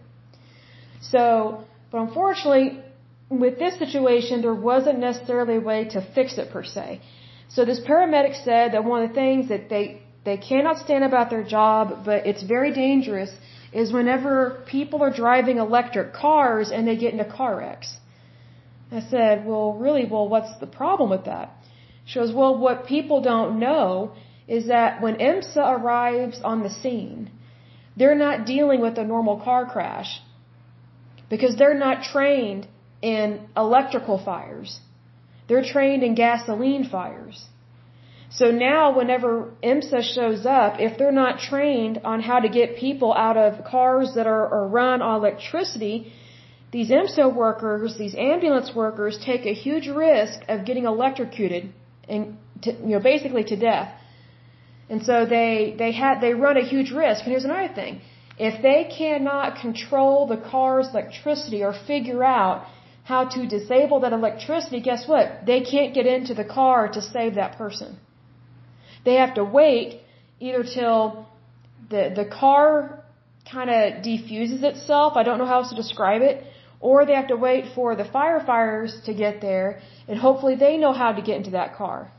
So, 1.01 1.65
but 1.91 1.99
unfortunately, 2.01 2.83
with 3.29 3.59
this 3.59 3.79
situation, 3.79 4.43
there 4.43 4.55
wasn't 4.55 4.99
necessarily 4.99 5.57
a 5.57 5.61
way 5.61 5.85
to 5.95 6.01
fix 6.15 6.39
it 6.39 6.51
per 6.51 6.65
se. 6.65 7.01
So 7.49 7.65
this 7.65 7.81
paramedic 7.81 8.45
said 8.45 8.73
that 8.73 8.85
one 8.85 9.03
of 9.03 9.09
the 9.11 9.15
things 9.15 9.49
that 9.49 9.69
they, 9.69 10.03
they 10.27 10.37
cannot 10.37 10.77
stand 10.85 11.05
about 11.05 11.31
their 11.31 11.45
job, 11.45 12.05
but 12.05 12.27
it's 12.31 12.43
very 12.43 12.73
dangerous, 12.73 13.31
is 13.73 13.93
whenever 13.99 14.35
people 14.67 15.03
are 15.07 15.15
driving 15.25 15.59
electric 15.59 16.13
cars 16.13 16.71
and 16.75 16.87
they 16.87 16.97
get 16.97 17.13
into 17.13 17.25
car 17.39 17.55
wrecks. 17.59 17.91
I 18.91 19.01
said, 19.13 19.47
well, 19.47 19.69
really, 19.85 20.05
well, 20.05 20.29
what's 20.29 20.55
the 20.59 20.67
problem 20.81 21.11
with 21.11 21.25
that? 21.27 21.51
She 22.05 22.19
goes, 22.19 22.33
well, 22.35 22.59
what 22.59 22.87
people 22.87 23.21
don't 23.23 23.59
know 23.61 24.13
is 24.49 24.67
that 24.75 25.01
when 25.01 25.15
EMSA 25.17 25.65
arrives 25.79 26.41
on 26.45 26.63
the 26.63 26.71
scene, 26.71 27.31
they're 27.97 28.21
not 28.27 28.47
dealing 28.47 28.81
with 28.81 28.99
a 28.99 29.05
normal 29.05 29.41
car 29.41 29.65
crash 29.75 30.21
because 31.31 31.57
they're 31.57 31.81
not 31.87 32.03
trained 32.03 32.67
in 33.01 33.49
electrical 33.57 34.19
fires. 34.31 34.81
They're 35.49 35.65
trained 35.65 36.03
in 36.03 36.15
gasoline 36.15 36.85
fires. 36.97 37.47
So 38.31 38.51
now 38.51 38.97
whenever 38.97 39.53
EMSA 39.63 40.03
shows 40.03 40.45
up, 40.47 40.81
if 40.81 40.99
they're 40.99 41.13
not 41.13 41.39
trained 41.39 42.01
on 42.05 42.21
how 42.21 42.41
to 42.41 42.49
get 42.49 42.77
people 42.77 43.15
out 43.15 43.37
of 43.37 43.65
cars 43.65 44.15
that 44.17 44.27
are, 44.27 44.47
are 44.49 44.67
run 44.67 45.01
on 45.01 45.17
electricity, 45.21 46.13
these 46.73 46.91
EMSA 46.91 47.35
workers, 47.35 47.97
these 47.97 48.15
ambulance 48.15 48.75
workers 48.75 49.19
take 49.25 49.47
a 49.47 49.55
huge 49.55 49.87
risk 49.89 50.41
of 50.49 50.65
getting 50.65 50.85
electrocuted 50.85 51.73
and 52.09 52.37
to, 52.63 52.73
you 52.73 52.95
know 52.95 53.01
basically 53.01 53.45
to 53.45 53.57
death. 53.57 53.93
And 54.89 55.03
so 55.05 55.25
they 55.27 55.75
they 55.79 55.93
had 55.93 56.21
they 56.21 56.35
run 56.35 56.57
a 56.57 56.67
huge 56.75 56.91
risk. 56.91 57.23
And 57.25 57.31
here's 57.33 57.45
another 57.45 57.73
thing. 57.73 58.01
If 58.39 58.61
they 58.63 58.81
cannot 58.99 59.61
control 59.61 60.27
the 60.27 60.37
car's 60.37 60.89
electricity 60.89 61.63
or 61.63 61.73
figure 61.73 62.23
out 62.23 62.67
how 63.05 63.25
to 63.25 63.47
disable 63.47 64.01
that 64.01 64.13
electricity, 64.13 64.81
guess 64.81 65.07
what? 65.07 65.47
They 65.47 65.61
can't 65.61 65.95
get 65.95 66.07
into 66.07 66.35
the 66.35 66.45
car 66.45 66.89
to 66.89 67.01
save 67.01 67.37
that 67.37 67.57
person. 67.57 67.99
They 69.07 69.15
have 69.15 69.35
to 69.41 69.45
wait 69.45 70.01
either 70.41 70.63
till 70.79 71.01
the, 71.93 72.03
the 72.21 72.27
car 72.43 73.05
kind 73.51 73.71
of 73.71 74.03
defuses 74.03 74.63
itself. 74.71 75.11
I 75.17 75.23
don't 75.23 75.39
know 75.39 75.47
how 75.47 75.59
else 75.61 75.71
to 75.71 75.77
describe 75.85 76.23
it. 76.31 76.45
Or 76.81 77.07
they 77.07 77.15
have 77.15 77.29
to 77.29 77.37
wait 77.37 77.65
for 77.75 77.97
the 78.01 78.09
firefighters 78.17 78.93
to 79.05 79.15
get 79.15 79.41
there 79.41 79.81
and 80.09 80.19
hopefully 80.19 80.57
they 80.57 80.77
know 80.77 80.93
how 80.93 81.13
to 81.13 81.23
get 81.23 81.37
into 81.37 81.53
that 81.53 81.77
car. 81.77 82.11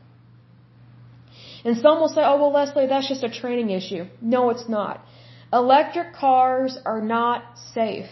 And 1.66 1.78
some 1.78 2.00
will 2.00 2.14
say, 2.16 2.22
oh, 2.24 2.38
well, 2.42 2.54
Lesley, 2.54 2.88
that's 2.88 3.10
just 3.14 3.24
a 3.24 3.30
training 3.42 3.70
issue. 3.72 4.06
No, 4.22 4.50
it's 4.50 4.70
not. 4.70 5.04
Electric 5.52 6.14
cars 6.14 6.78
are 6.86 7.02
not 7.02 7.44
safe. 7.74 8.10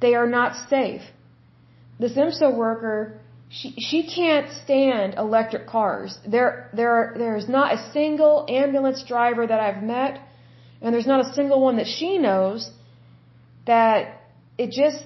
They 0.00 0.14
are 0.14 0.28
not 0.28 0.68
safe. 0.68 1.02
This 1.98 2.12
EMSA 2.12 2.54
worker, 2.54 3.20
she, 3.58 3.74
she 3.78 4.00
can't 4.02 4.48
stand 4.64 5.14
electric 5.14 5.66
cars. 5.66 6.18
There, 6.26 6.70
there, 6.72 7.14
there's 7.16 7.48
not 7.48 7.72
a 7.72 7.90
single 7.92 8.46
ambulance 8.48 9.04
driver 9.06 9.46
that 9.46 9.60
I've 9.60 9.82
met, 9.82 10.20
and 10.82 10.92
there's 10.92 11.06
not 11.06 11.20
a 11.26 11.32
single 11.34 11.60
one 11.60 11.76
that 11.76 11.86
she 11.86 12.18
knows 12.18 12.68
that 13.66 14.20
it 14.58 14.70
just, 14.70 15.04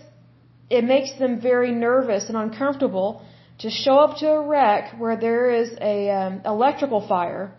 it 0.71 0.85
makes 0.85 1.11
them 1.19 1.41
very 1.41 1.73
nervous 1.73 2.29
and 2.29 2.37
uncomfortable 2.37 3.23
to 3.59 3.71
show 3.71 3.99
up 3.99 4.19
to 4.19 4.27
a 4.29 4.41
wreck 4.47 4.95
where 4.99 5.17
there 5.17 5.51
is 5.51 5.71
a 5.81 6.11
um, 6.11 6.41
electrical 6.45 7.07
fire 7.07 7.53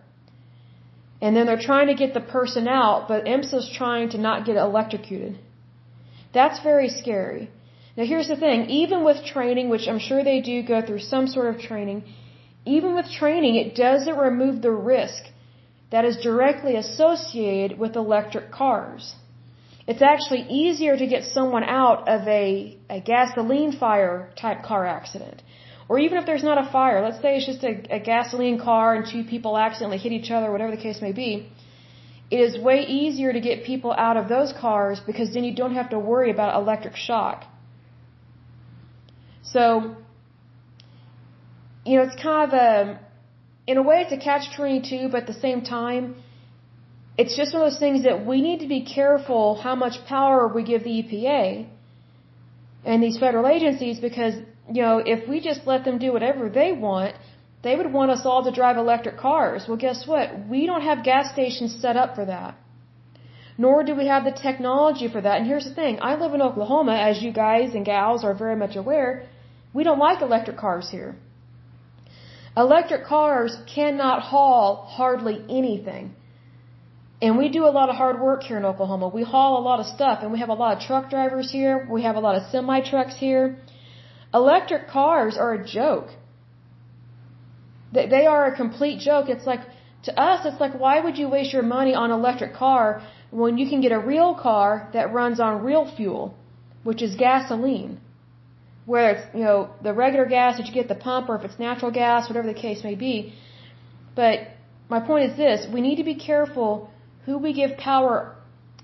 and 1.22 1.36
then 1.36 1.46
they're 1.46 1.60
trying 1.60 1.88
to 1.88 1.94
get 1.94 2.14
the 2.14 2.20
person 2.20 2.66
out, 2.66 3.06
but 3.06 3.26
EMSA's 3.26 3.70
trying 3.76 4.08
to 4.10 4.18
not 4.18 4.46
get 4.46 4.56
electrocuted. 4.56 5.38
That's 6.32 6.62
very 6.62 6.88
scary. 6.88 7.50
Now 7.96 8.04
here's 8.04 8.28
the 8.28 8.36
thing, 8.36 8.58
even 8.82 9.04
with 9.04 9.24
training, 9.24 9.68
which 9.68 9.86
I'm 9.88 9.98
sure 9.98 10.22
they 10.22 10.40
do 10.40 10.62
go 10.62 10.80
through 10.82 11.00
some 11.00 11.26
sort 11.26 11.54
of 11.54 11.60
training, 11.60 12.04
even 12.64 12.94
with 12.94 13.10
training, 13.10 13.56
it 13.56 13.74
doesn't 13.74 14.16
remove 14.16 14.62
the 14.62 14.70
risk 14.70 15.22
that 15.90 16.04
is 16.04 16.16
directly 16.18 16.76
associated 16.76 17.78
with 17.78 17.96
electric 17.96 18.50
cars. 18.52 19.14
It's 19.86 20.02
actually 20.02 20.42
easier 20.62 20.96
to 20.96 21.06
get 21.06 21.24
someone 21.24 21.64
out 21.64 22.08
of 22.08 22.28
a, 22.28 22.78
a 22.88 23.00
gasoline 23.00 23.72
fire 23.72 24.30
type 24.36 24.62
car 24.62 24.86
accident 24.86 25.42
or 25.90 25.98
even 25.98 26.18
if 26.18 26.24
there's 26.24 26.44
not 26.44 26.58
a 26.64 26.70
fire, 26.70 27.02
let's 27.02 27.20
say 27.20 27.30
it's 27.36 27.46
just 27.46 27.64
a, 27.64 27.74
a 27.98 27.98
gasoline 27.98 28.58
car 28.60 28.94
and 28.94 29.04
two 29.12 29.24
people 29.24 29.58
accidentally 29.58 29.98
hit 29.98 30.12
each 30.12 30.30
other, 30.30 30.52
whatever 30.52 30.70
the 30.70 30.82
case 30.88 30.98
may 31.02 31.10
be, 31.10 31.30
it 32.30 32.40
is 32.46 32.56
way 32.68 32.78
easier 32.86 33.32
to 33.32 33.40
get 33.40 33.64
people 33.64 33.92
out 34.06 34.16
of 34.16 34.28
those 34.28 34.52
cars 34.52 35.00
because 35.04 35.34
then 35.34 35.42
you 35.42 35.52
don't 35.52 35.74
have 35.74 35.90
to 35.90 35.98
worry 35.98 36.30
about 36.30 36.54
electric 36.62 36.94
shock. 36.94 37.38
So, 39.42 39.96
you 41.84 41.96
know, 41.96 42.04
it's 42.04 42.20
kind 42.22 42.52
of 42.52 42.58
a, 42.58 43.00
in 43.66 43.76
a 43.78 43.82
way, 43.82 44.02
it's 44.02 44.12
a 44.12 44.18
catch 44.18 44.54
22, 44.56 45.08
but 45.10 45.22
at 45.22 45.26
the 45.26 45.40
same 45.40 45.62
time, 45.62 46.16
it's 47.16 47.36
just 47.36 47.52
one 47.52 47.62
of 47.62 47.72
those 47.72 47.80
things 47.80 48.04
that 48.04 48.24
we 48.24 48.40
need 48.40 48.60
to 48.60 48.68
be 48.68 48.82
careful 48.84 49.56
how 49.56 49.74
much 49.74 50.04
power 50.06 50.48
we 50.48 50.62
give 50.62 50.84
the 50.84 50.90
EPA 51.02 51.66
and 52.84 53.02
these 53.02 53.18
federal 53.18 53.46
agencies 53.46 53.98
because 54.00 54.34
you 54.72 54.82
know, 54.82 55.02
if 55.04 55.28
we 55.28 55.40
just 55.40 55.66
let 55.66 55.84
them 55.84 55.98
do 55.98 56.12
whatever 56.12 56.48
they 56.48 56.72
want, 56.72 57.14
they 57.62 57.76
would 57.76 57.92
want 57.92 58.10
us 58.10 58.22
all 58.24 58.44
to 58.44 58.50
drive 58.50 58.76
electric 58.76 59.18
cars. 59.18 59.64
Well, 59.66 59.76
guess 59.76 60.06
what? 60.06 60.48
We 60.48 60.66
don't 60.66 60.82
have 60.82 61.04
gas 61.04 61.32
stations 61.32 61.76
set 61.80 61.96
up 61.96 62.14
for 62.14 62.24
that. 62.24 62.56
Nor 63.64 63.78
do 63.88 63.94
we 64.00 64.06
have 64.12 64.24
the 64.24 64.36
technology 64.48 65.06
for 65.14 65.20
that. 65.24 65.36
And 65.38 65.46
here's 65.50 65.66
the 65.70 65.74
thing. 65.80 65.94
I 66.10 66.12
live 66.22 66.32
in 66.36 66.42
Oklahoma, 66.48 66.94
as 67.08 67.22
you 67.24 67.30
guys 67.46 67.74
and 67.76 67.84
gals 67.84 68.24
are 68.28 68.36
very 68.44 68.56
much 68.62 68.74
aware. 68.82 69.10
We 69.74 69.84
don't 69.88 70.02
like 70.06 70.22
electric 70.22 70.56
cars 70.66 70.86
here. 70.96 71.10
Electric 72.56 73.02
cars 73.04 73.52
cannot 73.74 74.22
haul 74.30 74.64
hardly 74.96 75.36
anything. 75.60 76.04
And 77.22 77.36
we 77.42 77.50
do 77.58 77.66
a 77.66 77.74
lot 77.78 77.90
of 77.90 77.96
hard 77.96 78.16
work 78.28 78.42
here 78.48 78.58
in 78.62 78.64
Oklahoma. 78.72 79.08
We 79.18 79.24
haul 79.34 79.52
a 79.58 79.64
lot 79.68 79.78
of 79.82 79.86
stuff 79.96 80.16
and 80.22 80.32
we 80.32 80.40
have 80.44 80.52
a 80.56 80.58
lot 80.62 80.70
of 80.76 80.82
truck 80.88 81.10
drivers 81.14 81.52
here. 81.58 81.74
We 81.96 82.02
have 82.08 82.16
a 82.20 82.24
lot 82.26 82.36
of 82.38 82.42
semi 82.52 82.80
trucks 82.90 83.16
here. 83.26 83.44
Electric 84.32 84.88
cars 84.88 85.36
are 85.44 85.52
a 85.60 85.62
joke. 85.78 86.08
They 87.92 88.24
are 88.34 88.44
a 88.50 88.56
complete 88.62 88.98
joke. 89.00 89.28
It's 89.28 89.46
like, 89.52 89.62
to 90.08 90.12
us, 90.28 90.46
it's 90.48 90.60
like, 90.64 90.74
why 90.84 91.00
would 91.04 91.16
you 91.18 91.28
waste 91.28 91.52
your 91.52 91.66
money 91.78 91.94
on 91.94 92.10
an 92.10 92.18
electric 92.20 92.54
car 92.54 93.02
when 93.30 93.58
you 93.58 93.68
can 93.68 93.80
get 93.80 93.92
a 93.92 93.98
real 93.98 94.34
car 94.34 94.88
that 94.92 95.12
runs 95.12 95.40
on 95.40 95.62
real 95.64 95.90
fuel? 95.96 96.34
which 96.82 97.02
is 97.02 97.14
gasoline. 97.14 98.00
Whether 98.86 99.10
it's, 99.10 99.34
you 99.34 99.44
know, 99.44 99.70
the 99.82 99.92
regular 99.92 100.26
gas 100.26 100.56
that 100.56 100.66
you 100.66 100.72
get 100.72 100.90
at 100.90 100.96
the 100.96 101.02
pump 101.02 101.28
or 101.28 101.36
if 101.36 101.44
it's 101.44 101.58
natural 101.58 101.90
gas, 101.90 102.28
whatever 102.28 102.48
the 102.48 102.60
case 102.66 102.82
may 102.82 102.94
be. 102.94 103.34
But 104.14 104.48
my 104.88 105.00
point 105.00 105.30
is 105.30 105.36
this, 105.36 105.66
we 105.72 105.80
need 105.80 105.96
to 105.96 106.04
be 106.04 106.14
careful 106.14 106.90
who 107.26 107.38
we 107.38 107.52
give 107.52 107.76
power, 107.76 108.34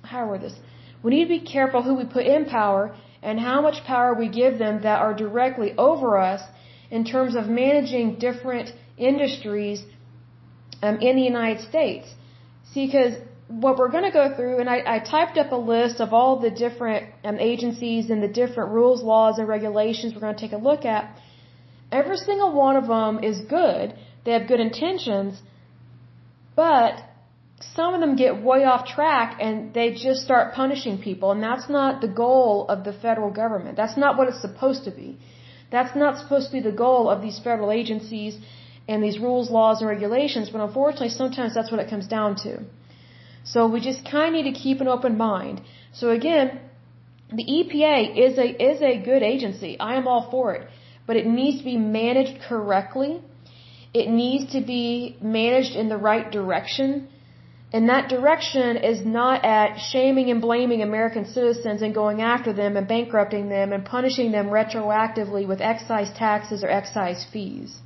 how 0.02 0.30
are 0.30 0.38
this? 0.38 0.54
We 1.02 1.10
need 1.12 1.24
to 1.24 1.28
be 1.40 1.40
careful 1.40 1.82
who 1.82 1.94
we 1.94 2.04
put 2.04 2.26
in 2.26 2.44
power 2.44 2.94
and 3.22 3.40
how 3.40 3.60
much 3.60 3.84
power 3.84 4.14
we 4.14 4.28
give 4.28 4.58
them 4.58 4.82
that 4.82 5.00
are 5.00 5.14
directly 5.14 5.74
over 5.76 6.18
us 6.18 6.42
in 6.90 7.04
terms 7.04 7.34
of 7.34 7.48
managing 7.48 8.16
different 8.16 8.70
industries 8.96 9.82
um, 10.82 10.98
in 11.00 11.16
the 11.16 11.22
United 11.22 11.62
States. 11.68 12.06
See, 12.72 12.86
because 12.86 13.14
what 13.48 13.78
we're 13.78 13.90
going 13.90 14.04
to 14.04 14.10
go 14.10 14.34
through, 14.34 14.58
and 14.58 14.68
I, 14.68 14.78
I 14.94 14.98
typed 14.98 15.38
up 15.38 15.52
a 15.52 15.56
list 15.56 16.00
of 16.00 16.12
all 16.12 16.40
the 16.40 16.50
different 16.50 17.06
um, 17.24 17.38
agencies 17.38 18.10
and 18.10 18.22
the 18.22 18.28
different 18.28 18.70
rules, 18.72 19.02
laws, 19.02 19.38
and 19.38 19.46
regulations 19.46 20.14
we're 20.14 20.20
going 20.20 20.34
to 20.34 20.40
take 20.40 20.52
a 20.52 20.56
look 20.56 20.84
at. 20.84 21.16
Every 21.92 22.16
single 22.16 22.52
one 22.52 22.76
of 22.76 22.88
them 22.88 23.22
is 23.22 23.40
good. 23.42 23.94
They 24.24 24.32
have 24.32 24.48
good 24.48 24.58
intentions, 24.58 25.40
but 26.56 26.94
some 27.60 27.94
of 27.94 28.00
them 28.00 28.16
get 28.16 28.42
way 28.42 28.64
off 28.64 28.86
track 28.86 29.38
and 29.40 29.72
they 29.72 29.92
just 29.94 30.22
start 30.22 30.54
punishing 30.54 30.98
people, 31.00 31.30
and 31.30 31.40
that's 31.40 31.68
not 31.68 32.00
the 32.00 32.08
goal 32.08 32.66
of 32.68 32.82
the 32.82 32.92
federal 32.92 33.30
government. 33.30 33.76
That's 33.76 33.96
not 33.96 34.18
what 34.18 34.26
it's 34.28 34.40
supposed 34.40 34.84
to 34.84 34.90
be. 34.90 35.18
That's 35.70 35.94
not 35.94 36.18
supposed 36.18 36.46
to 36.48 36.52
be 36.52 36.60
the 36.60 36.76
goal 36.86 37.08
of 37.08 37.22
these 37.22 37.38
federal 37.38 37.70
agencies 37.70 38.38
and 38.88 39.02
these 39.02 39.18
rules, 39.20 39.50
laws, 39.50 39.80
and 39.80 39.88
regulations, 39.88 40.50
but 40.50 40.60
unfortunately 40.60 41.10
sometimes 41.10 41.54
that's 41.54 41.70
what 41.70 41.80
it 41.80 41.88
comes 41.88 42.08
down 42.08 42.34
to. 42.36 42.64
So 43.52 43.68
we 43.68 43.80
just 43.80 44.04
kind 44.10 44.26
of 44.28 44.32
need 44.36 44.52
to 44.52 44.58
keep 44.58 44.80
an 44.80 44.88
open 44.88 45.16
mind. 45.16 45.60
So 45.92 46.10
again, 46.10 46.60
the 47.32 47.44
EPA 47.58 47.98
is 48.26 48.38
a, 48.38 48.48
is 48.70 48.82
a 48.82 48.94
good 49.10 49.22
agency. 49.22 49.78
I 49.78 49.94
am 49.96 50.06
all 50.08 50.30
for 50.30 50.54
it. 50.54 50.68
But 51.06 51.16
it 51.16 51.26
needs 51.26 51.58
to 51.58 51.64
be 51.64 51.76
managed 51.76 52.40
correctly. 52.48 53.20
It 53.94 54.08
needs 54.10 54.52
to 54.52 54.60
be 54.60 55.16
managed 55.20 55.76
in 55.76 55.88
the 55.88 55.96
right 55.96 56.30
direction. 56.30 57.08
And 57.72 57.88
that 57.88 58.08
direction 58.08 58.76
is 58.76 59.04
not 59.04 59.44
at 59.44 59.78
shaming 59.78 60.30
and 60.30 60.40
blaming 60.40 60.82
American 60.82 61.24
citizens 61.24 61.82
and 61.82 61.94
going 61.94 62.22
after 62.22 62.52
them 62.52 62.76
and 62.76 62.86
bankrupting 62.88 63.48
them 63.48 63.72
and 63.72 63.84
punishing 63.84 64.32
them 64.32 64.48
retroactively 64.48 65.46
with 65.46 65.60
excise 65.60 66.10
taxes 66.16 66.64
or 66.64 66.70
excise 66.70 67.24
fees. 67.32 67.78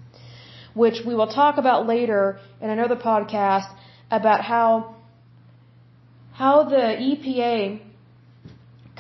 Which 0.74 0.98
we 1.04 1.14
will 1.14 1.26
talk 1.26 1.58
about 1.58 1.86
later 1.86 2.38
in 2.60 2.70
another 2.70 2.96
podcast 2.96 3.68
about 4.10 4.42
how 4.42 4.96
how 6.32 6.64
the 6.64 6.84
EPA 7.08 7.80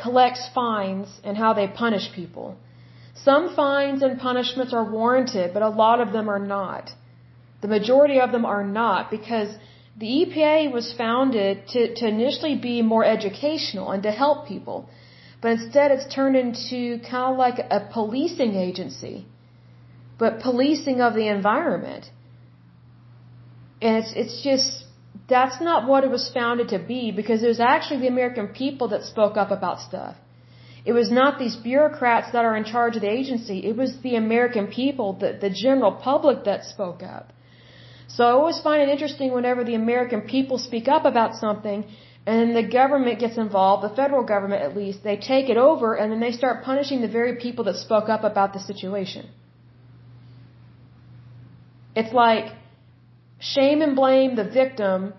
collects 0.02 0.48
fines 0.54 1.08
and 1.24 1.36
how 1.36 1.52
they 1.52 1.66
punish 1.68 2.12
people. 2.14 2.56
Some 3.14 3.54
fines 3.54 4.02
and 4.02 4.18
punishments 4.18 4.72
are 4.72 4.84
warranted, 4.84 5.52
but 5.52 5.62
a 5.62 5.68
lot 5.68 6.00
of 6.00 6.12
them 6.12 6.28
are 6.28 6.38
not. 6.38 6.90
The 7.60 7.68
majority 7.68 8.20
of 8.20 8.32
them 8.32 8.46
are 8.46 8.64
not 8.64 9.10
because 9.10 9.50
the 9.98 10.06
EPA 10.06 10.72
was 10.72 10.92
founded 10.96 11.68
to, 11.68 11.94
to 11.94 12.08
initially 12.08 12.56
be 12.56 12.80
more 12.80 13.04
educational 13.04 13.90
and 13.90 14.02
to 14.04 14.10
help 14.10 14.48
people. 14.48 14.88
But 15.42 15.52
instead 15.52 15.90
it's 15.90 16.14
turned 16.14 16.36
into 16.36 17.00
kind 17.00 17.32
of 17.32 17.38
like 17.38 17.58
a 17.58 17.88
policing 17.92 18.54
agency, 18.54 19.26
but 20.18 20.40
policing 20.40 21.00
of 21.00 21.14
the 21.14 21.28
environment. 21.28 22.10
And 23.82 23.96
it's, 23.96 24.12
it's 24.14 24.42
just, 24.42 24.84
that's 25.36 25.60
not 25.68 25.88
what 25.90 26.04
it 26.06 26.10
was 26.10 26.24
founded 26.38 26.68
to 26.74 26.80
be 26.92 27.02
because 27.20 27.42
it 27.42 27.48
was 27.54 27.60
actually 27.60 28.00
the 28.00 28.12
American 28.16 28.48
people 28.48 28.88
that 28.88 29.04
spoke 29.04 29.36
up 29.42 29.50
about 29.58 29.80
stuff. 29.80 30.16
It 30.84 30.92
was 30.92 31.10
not 31.10 31.38
these 31.38 31.56
bureaucrats 31.56 32.32
that 32.32 32.44
are 32.48 32.56
in 32.56 32.64
charge 32.64 32.96
of 32.96 33.02
the 33.02 33.12
agency. 33.20 33.58
It 33.70 33.76
was 33.76 33.90
the 34.02 34.16
American 34.16 34.66
people, 34.66 35.08
the, 35.22 35.30
the 35.44 35.50
general 35.50 35.92
public 35.92 36.44
that 36.44 36.64
spoke 36.64 37.02
up. 37.02 37.32
So 38.08 38.24
I 38.24 38.32
always 38.32 38.60
find 38.60 38.82
it 38.82 38.88
interesting 38.88 39.32
whenever 39.32 39.62
the 39.64 39.74
American 39.74 40.22
people 40.22 40.58
speak 40.58 40.88
up 40.88 41.04
about 41.04 41.36
something 41.36 41.84
and 42.26 42.34
then 42.40 42.54
the 42.54 42.68
government 42.80 43.18
gets 43.18 43.38
involved, 43.38 43.84
the 43.84 43.94
federal 44.02 44.24
government 44.24 44.62
at 44.62 44.76
least, 44.76 45.02
they 45.02 45.16
take 45.16 45.48
it 45.48 45.56
over 45.56 45.94
and 45.94 46.12
then 46.12 46.20
they 46.20 46.32
start 46.32 46.64
punishing 46.64 47.00
the 47.00 47.08
very 47.08 47.36
people 47.36 47.64
that 47.64 47.76
spoke 47.76 48.08
up 48.08 48.24
about 48.24 48.52
the 48.52 48.60
situation. 48.60 49.28
It's 51.94 52.12
like 52.12 52.52
shame 53.38 53.80
and 53.80 53.96
blame 53.96 54.36
the 54.36 54.44
victim 54.44 55.14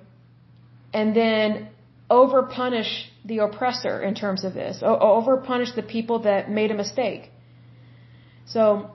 and 0.94 1.16
then 1.16 1.70
over 2.10 2.44
punish 2.44 3.10
the 3.24 3.38
oppressor 3.40 4.02
in 4.02 4.14
terms 4.16 4.44
of 4.44 4.54
this, 4.54 4.82
over 4.84 5.38
punish 5.38 5.72
the 5.76 5.84
people 5.84 6.20
that 6.20 6.50
made 6.50 6.72
a 6.72 6.74
mistake. 6.74 7.32
So 8.46 8.92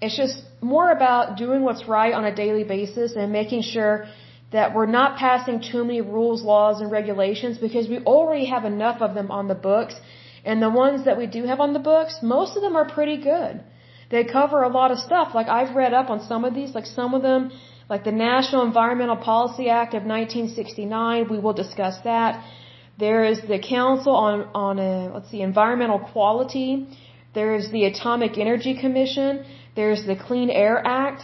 it's 0.00 0.16
just 0.16 0.42
more 0.60 0.90
about 0.90 1.36
doing 1.36 1.62
what's 1.62 1.86
right 1.86 2.14
on 2.14 2.24
a 2.24 2.34
daily 2.34 2.64
basis 2.64 3.16
and 3.16 3.32
making 3.32 3.62
sure 3.62 4.06
that 4.52 4.74
we're 4.74 4.86
not 4.86 5.18
passing 5.18 5.60
too 5.60 5.84
many 5.84 6.00
rules, 6.00 6.42
laws, 6.42 6.80
and 6.80 6.90
regulations 6.90 7.58
because 7.58 7.86
we 7.88 7.98
already 7.98 8.46
have 8.46 8.64
enough 8.64 9.02
of 9.02 9.14
them 9.14 9.30
on 9.30 9.48
the 9.48 9.54
books. 9.54 9.94
And 10.44 10.62
the 10.62 10.70
ones 10.70 11.04
that 11.04 11.18
we 11.18 11.26
do 11.26 11.44
have 11.44 11.60
on 11.60 11.72
the 11.74 11.84
books, 11.92 12.20
most 12.22 12.56
of 12.56 12.62
them 12.62 12.74
are 12.76 12.88
pretty 12.88 13.18
good. 13.18 13.60
They 14.10 14.24
cover 14.24 14.62
a 14.62 14.68
lot 14.68 14.90
of 14.90 14.98
stuff. 14.98 15.34
Like 15.34 15.48
I've 15.48 15.76
read 15.76 15.92
up 15.92 16.08
on 16.08 16.20
some 16.22 16.44
of 16.46 16.54
these, 16.54 16.74
like 16.74 16.86
some 16.86 17.12
of 17.12 17.22
them 17.22 17.50
like 17.88 18.04
the 18.04 18.12
National 18.12 18.62
Environmental 18.64 19.16
Policy 19.16 19.68
Act 19.68 19.94
of 19.94 20.02
1969. 20.04 21.28
We 21.30 21.38
will 21.38 21.54
discuss 21.64 21.96
that. 22.04 22.44
There 22.98 23.24
is 23.24 23.40
the 23.52 23.58
Council 23.58 24.14
on 24.14 24.48
on 24.54 24.78
a, 24.78 25.06
uh, 25.06 25.14
let's 25.14 25.30
see 25.30 25.40
environmental 25.40 26.00
quality. 26.12 26.70
There 27.34 27.54
is 27.54 27.70
the 27.70 27.84
Atomic 27.84 28.36
Energy 28.38 28.74
Commission. 28.84 29.44
There's 29.76 30.04
the 30.04 30.16
Clean 30.16 30.50
Air 30.50 30.76
Act. 30.84 31.20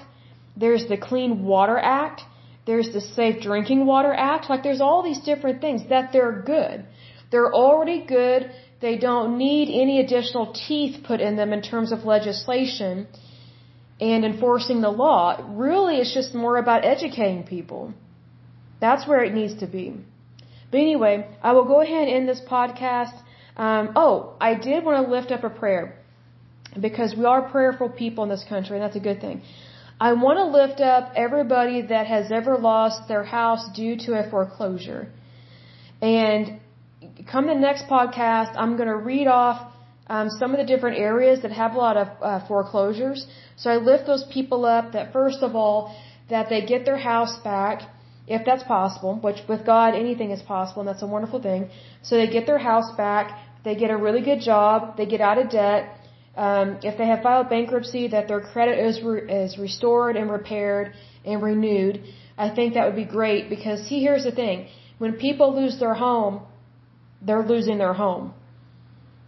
There's 0.56 0.86
the 0.92 0.96
Clean 0.96 1.44
Water 1.44 1.78
Act. 1.78 2.22
There's 2.66 2.90
the 2.92 3.00
Safe 3.00 3.42
Drinking 3.42 3.84
Water 3.84 4.14
Act. 4.14 4.48
Like 4.48 4.62
there's 4.62 4.80
all 4.80 5.02
these 5.02 5.20
different 5.30 5.60
things 5.60 5.82
that 5.88 6.12
they're 6.12 6.40
good. 6.56 6.86
They're 7.30 7.52
already 7.52 8.00
good. 8.06 8.50
They 8.80 8.96
don't 8.96 9.36
need 9.38 9.66
any 9.82 10.00
additional 10.00 10.46
teeth 10.52 11.02
put 11.04 11.20
in 11.20 11.36
them 11.36 11.52
in 11.52 11.62
terms 11.62 11.90
of 11.90 12.04
legislation 12.04 13.08
and 14.10 14.24
enforcing 14.30 14.80
the 14.86 14.94
law. 15.04 15.22
Really, 15.64 15.96
it's 16.02 16.14
just 16.20 16.34
more 16.44 16.56
about 16.64 16.84
educating 16.94 17.44
people. 17.54 17.82
That's 18.84 19.06
where 19.08 19.22
it 19.24 19.32
needs 19.40 19.54
to 19.62 19.66
be. 19.66 19.86
But 20.70 20.78
anyway, 20.88 21.14
I 21.42 21.52
will 21.52 21.68
go 21.74 21.80
ahead 21.80 22.08
and 22.08 22.16
end 22.16 22.28
this 22.28 22.42
podcast. 22.54 23.16
Um, 23.56 23.84
oh, 23.96 24.14
I 24.48 24.50
did 24.68 24.84
want 24.84 24.96
to 25.02 25.12
lift 25.16 25.30
up 25.36 25.42
a 25.50 25.52
prayer 25.62 25.84
because 26.86 27.14
we 27.16 27.24
are 27.24 27.42
prayerful 27.54 27.88
people 28.02 28.24
in 28.24 28.30
this 28.34 28.44
country, 28.52 28.76
and 28.76 28.84
that's 28.84 29.00
a 29.02 29.06
good 29.10 29.20
thing. 29.20 29.42
I 30.08 30.12
want 30.24 30.38
to 30.42 30.46
lift 30.60 30.80
up 30.80 31.12
everybody 31.16 31.82
that 31.92 32.06
has 32.14 32.32
ever 32.40 32.58
lost 32.58 33.08
their 33.08 33.24
house 33.24 33.64
due 33.74 33.96
to 34.04 34.10
a 34.20 34.28
foreclosure. 34.28 35.02
And 36.02 36.60
come 37.30 37.46
the 37.46 37.54
next 37.54 37.84
podcast, 37.86 38.52
I'm 38.56 38.76
going 38.76 38.88
to 38.88 39.00
read 39.12 39.28
off 39.28 39.58
um, 40.08 40.28
some 40.30 40.50
of 40.52 40.58
the 40.58 40.64
different 40.64 40.98
areas 40.98 41.42
that 41.42 41.52
have 41.52 41.74
a 41.74 41.78
lot 41.78 41.96
of 41.96 42.08
uh, 42.20 42.46
foreclosures. 42.46 43.26
So 43.56 43.70
I 43.70 43.76
lift 43.76 44.06
those 44.06 44.24
people 44.32 44.64
up 44.64 44.92
that 44.92 45.12
first 45.12 45.42
of 45.42 45.56
all, 45.56 45.96
that 46.30 46.48
they 46.48 46.64
get 46.64 46.84
their 46.84 46.98
house 46.98 47.36
back, 47.42 47.82
if 48.26 48.44
that's 48.44 48.62
possible, 48.64 49.18
which 49.22 49.40
with 49.48 49.64
God 49.66 49.94
anything 49.94 50.30
is 50.30 50.42
possible 50.42 50.80
and 50.80 50.88
that's 50.88 51.02
a 51.02 51.06
wonderful 51.06 51.40
thing. 51.40 51.68
So 52.02 52.16
they 52.16 52.28
get 52.28 52.46
their 52.46 52.58
house 52.58 52.90
back, 52.96 53.38
they 53.64 53.74
get 53.74 53.90
a 53.90 53.96
really 53.96 54.22
good 54.22 54.40
job, 54.40 54.96
they 54.96 55.06
get 55.06 55.20
out 55.20 55.38
of 55.38 55.50
debt. 55.50 55.98
Um, 56.36 56.78
if 56.82 56.98
they 56.98 57.06
have 57.06 57.22
filed 57.22 57.48
bankruptcy, 57.48 58.08
that 58.08 58.26
their 58.26 58.40
credit 58.40 58.78
is, 58.78 59.02
re- 59.02 59.30
is 59.30 59.56
restored 59.56 60.16
and 60.16 60.30
repaired 60.30 60.94
and 61.24 61.42
renewed. 61.42 62.02
I 62.36 62.50
think 62.50 62.74
that 62.74 62.86
would 62.86 62.96
be 62.96 63.04
great 63.04 63.48
because 63.48 63.86
see, 63.88 64.00
here's 64.00 64.24
the 64.24 64.32
thing. 64.32 64.68
When 64.98 65.12
people 65.14 65.54
lose 65.54 65.78
their 65.78 65.94
home, 65.94 66.42
they're 67.22 67.46
losing 67.46 67.78
their 67.78 67.92
home. 67.92 68.34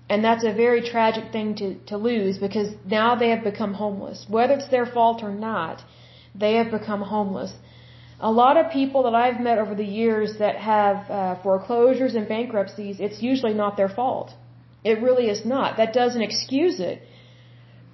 And 0.09 0.25
that's 0.25 0.45
a 0.45 0.53
very 0.53 0.83
tragic 0.83 1.33
thing 1.33 1.55
to, 1.57 1.75
to 1.91 1.97
lose 1.97 2.39
because 2.39 2.69
now 2.89 3.17
they 3.17 3.31
have 3.31 3.43
become 3.43 3.75
homeless. 3.75 4.27
Whether 4.29 4.55
it's 4.55 4.69
their 4.69 4.87
fault 4.87 5.23
or 5.23 5.33
not, 5.33 5.83
they 6.35 6.55
have 6.55 6.71
become 6.71 7.03
homeless. 7.03 7.53
A 8.21 8.31
lot 8.31 8.57
of 8.57 8.71
people 8.71 9.03
that 9.03 9.15
I've 9.15 9.41
met 9.41 9.59
over 9.59 9.75
the 9.75 9.91
years 10.03 10.39
that 10.39 10.57
have 10.57 11.11
uh, 11.11 11.43
foreclosures 11.43 12.15
and 12.15 12.27
bankruptcies, 12.29 13.01
it's 13.01 13.21
usually 13.21 13.53
not 13.55 13.77
their 13.77 13.89
fault. 13.89 14.33
It 14.85 15.03
really 15.03 15.29
is 15.29 15.45
not. 15.45 15.77
That 15.77 15.93
doesn't 15.93 16.23
excuse 16.23 16.79
it. 16.79 17.03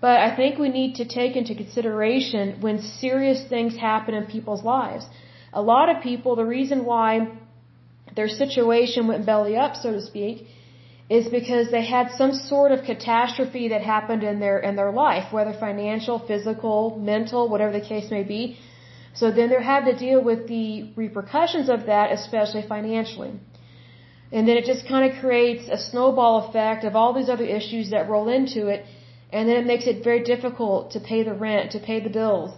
But 0.01 0.17
I 0.21 0.37
think 0.37 0.59
we 0.59 0.69
need 0.69 0.97
to 0.97 1.05
take 1.05 1.35
into 1.41 1.55
consideration 1.55 2.61
when 2.61 2.83
serious 2.83 3.41
things 3.49 3.77
happen 3.77 4.15
in 4.15 4.27
people's 4.27 4.63
lives. 4.63 5.07
A 5.53 5.63
lot 5.63 5.89
of 5.89 6.03
people, 6.03 6.37
the 6.37 6.45
reason 6.45 6.85
why 6.85 7.29
their 8.17 8.29
situation 8.29 9.07
went 9.07 9.25
belly 9.25 9.57
up, 9.57 9.77
so 9.77 9.93
to 9.93 10.03
speak, 10.03 10.47
is 11.11 11.29
because 11.29 11.71
they 11.71 11.85
had 11.85 12.11
some 12.17 12.33
sort 12.33 12.73
of 12.73 12.85
catastrophe 12.85 13.69
that 13.69 13.83
happened 13.83 14.23
in 14.23 14.41
their 14.41 14.59
in 14.59 14.77
their 14.77 14.93
life, 14.93 15.33
whether 15.33 15.53
financial, 15.53 16.19
physical, 16.19 16.99
mental, 16.99 17.49
whatever 17.49 17.73
the 17.73 17.87
case 17.93 18.11
may 18.11 18.23
be. 18.23 18.57
So 19.15 19.31
then 19.31 19.51
they 19.51 19.63
had 19.63 19.85
to 19.85 19.95
deal 19.97 20.23
with 20.23 20.49
the 20.49 20.91
repercussions 20.97 21.69
of 21.69 21.87
that, 21.87 22.13
especially 22.13 22.63
financially. 22.63 23.33
And 24.33 24.49
then 24.49 24.57
it 24.57 24.65
just 24.65 24.89
kind 24.89 25.05
of 25.11 25.21
creates 25.21 25.69
a 25.69 25.77
snowball 25.77 26.37
effect 26.47 26.85
of 26.85 26.97
all 26.97 27.13
these 27.13 27.29
other 27.29 27.45
issues 27.45 27.91
that 27.91 28.09
roll 28.09 28.29
into 28.29 28.69
it. 28.69 28.87
And 29.31 29.49
then 29.49 29.57
it 29.63 29.67
makes 29.67 29.87
it 29.87 30.03
very 30.03 30.23
difficult 30.23 30.93
to 30.93 31.01
pay 31.01 31.23
the 31.23 31.35
rent, 31.35 31.73
to 31.73 31.81
pay 31.81 32.01
the 32.01 32.09
bills, 32.09 32.51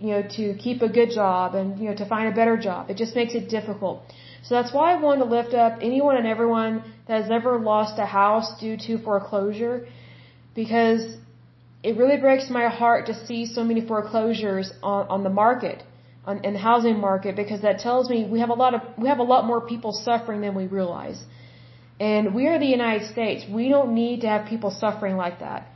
you 0.00 0.10
know, 0.12 0.22
to 0.36 0.54
keep 0.54 0.80
a 0.80 0.88
good 0.88 1.10
job 1.10 1.54
and, 1.54 1.78
you 1.78 1.88
know, 1.88 1.94
to 1.94 2.06
find 2.06 2.28
a 2.28 2.36
better 2.40 2.56
job. 2.56 2.90
It 2.90 2.96
just 2.96 3.14
makes 3.14 3.34
it 3.34 3.48
difficult. 3.50 4.02
So 4.44 4.56
that's 4.56 4.72
why 4.72 4.92
I 4.92 5.00
wanted 5.00 5.24
to 5.24 5.30
lift 5.30 5.54
up 5.54 5.78
anyone 5.80 6.16
and 6.16 6.26
everyone 6.26 6.82
that 7.06 7.22
has 7.22 7.30
ever 7.30 7.58
lost 7.58 7.98
a 7.98 8.06
house 8.06 8.48
due 8.60 8.76
to 8.86 8.98
foreclosure 8.98 9.86
because 10.54 11.16
it 11.82 11.96
really 11.96 12.16
breaks 12.16 12.50
my 12.50 12.68
heart 12.68 13.06
to 13.06 13.14
see 13.26 13.46
so 13.46 13.62
many 13.64 13.80
foreclosures 13.86 14.72
on, 14.82 15.06
on 15.08 15.22
the 15.22 15.30
market, 15.30 15.82
on, 16.24 16.44
in 16.44 16.52
the 16.54 16.58
housing 16.58 16.98
market, 16.98 17.34
because 17.36 17.62
that 17.62 17.78
tells 17.78 18.08
me 18.08 18.28
we 18.30 18.40
have 18.40 18.50
a 18.50 18.54
lot 18.64 18.74
of, 18.74 18.80
we 18.98 19.08
have 19.08 19.18
a 19.18 19.28
lot 19.34 19.44
more 19.44 19.60
people 19.60 19.92
suffering 19.92 20.40
than 20.40 20.54
we 20.54 20.66
realize. 20.66 21.22
And 22.00 22.34
we 22.34 22.46
are 22.48 22.58
the 22.58 22.72
United 22.80 23.10
States. 23.10 23.44
We 23.48 23.68
don't 23.68 23.94
need 23.94 24.22
to 24.22 24.28
have 24.28 24.46
people 24.46 24.70
suffering 24.70 25.16
like 25.16 25.40
that. 25.40 25.68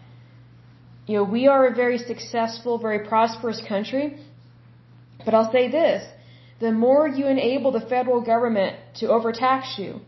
You 1.06 1.16
know, 1.16 1.24
we 1.24 1.46
are 1.46 1.68
a 1.68 1.74
very 1.74 1.98
successful, 1.98 2.78
very 2.78 3.06
prosperous 3.06 3.62
country. 3.68 4.18
But 5.24 5.34
I'll 5.34 5.52
say 5.52 5.68
this, 5.70 6.02
the 6.58 6.72
more 6.72 7.06
you 7.06 7.26
enable 7.26 7.70
the 7.72 7.80
federal 7.80 8.20
government 8.20 8.76
to 9.00 9.08
overtax 9.08 9.78
you, 9.78 10.00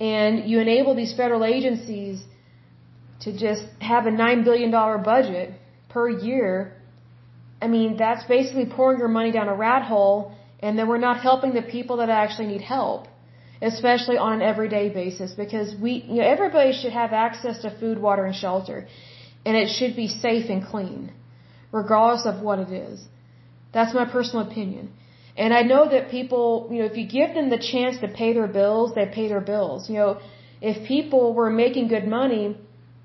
and 0.00 0.48
you 0.50 0.58
enable 0.58 0.94
these 0.94 1.14
federal 1.14 1.44
agencies 1.44 2.22
to 3.20 3.36
just 3.36 3.64
have 3.80 4.06
a 4.06 4.10
$9 4.10 4.44
billion 4.44 4.70
budget 5.02 5.52
per 5.90 6.08
year, 6.08 6.72
I 7.60 7.68
mean, 7.68 7.96
that's 7.96 8.24
basically 8.24 8.66
pouring 8.66 8.98
your 8.98 9.08
money 9.08 9.30
down 9.30 9.48
a 9.48 9.54
rat 9.54 9.82
hole, 9.82 10.32
and 10.60 10.78
then 10.78 10.88
we're 10.88 11.04
not 11.10 11.20
helping 11.20 11.52
the 11.54 11.62
people 11.62 11.98
that 11.98 12.08
actually 12.08 12.48
need 12.48 12.62
help, 12.62 13.06
especially 13.60 14.16
on 14.16 14.32
an 14.32 14.42
everyday 14.42 14.88
basis, 14.88 15.32
because 15.32 15.74
we, 15.80 15.92
you 16.08 16.14
know, 16.14 16.26
everybody 16.26 16.72
should 16.72 16.92
have 16.92 17.12
access 17.12 17.62
to 17.62 17.70
food, 17.78 17.98
water, 17.98 18.24
and 18.24 18.34
shelter, 18.34 18.88
and 19.44 19.56
it 19.56 19.68
should 19.68 19.94
be 19.94 20.08
safe 20.08 20.50
and 20.50 20.64
clean, 20.66 21.12
regardless 21.70 22.26
of 22.26 22.40
what 22.40 22.58
it 22.58 22.72
is. 22.72 23.04
That's 23.72 23.94
my 23.94 24.06
personal 24.06 24.48
opinion. 24.50 24.90
And 25.36 25.54
I 25.54 25.62
know 25.62 25.88
that 25.88 26.10
people, 26.10 26.68
you 26.70 26.80
know, 26.80 26.84
if 26.84 26.96
you 26.96 27.06
give 27.06 27.34
them 27.34 27.48
the 27.48 27.58
chance 27.58 27.98
to 28.00 28.08
pay 28.08 28.32
their 28.34 28.48
bills, 28.48 28.94
they 28.94 29.06
pay 29.06 29.28
their 29.28 29.40
bills. 29.40 29.88
You 29.88 29.96
know, 29.96 30.20
if 30.60 30.86
people 30.86 31.32
were 31.34 31.50
making 31.50 31.88
good 31.88 32.06
money, 32.06 32.56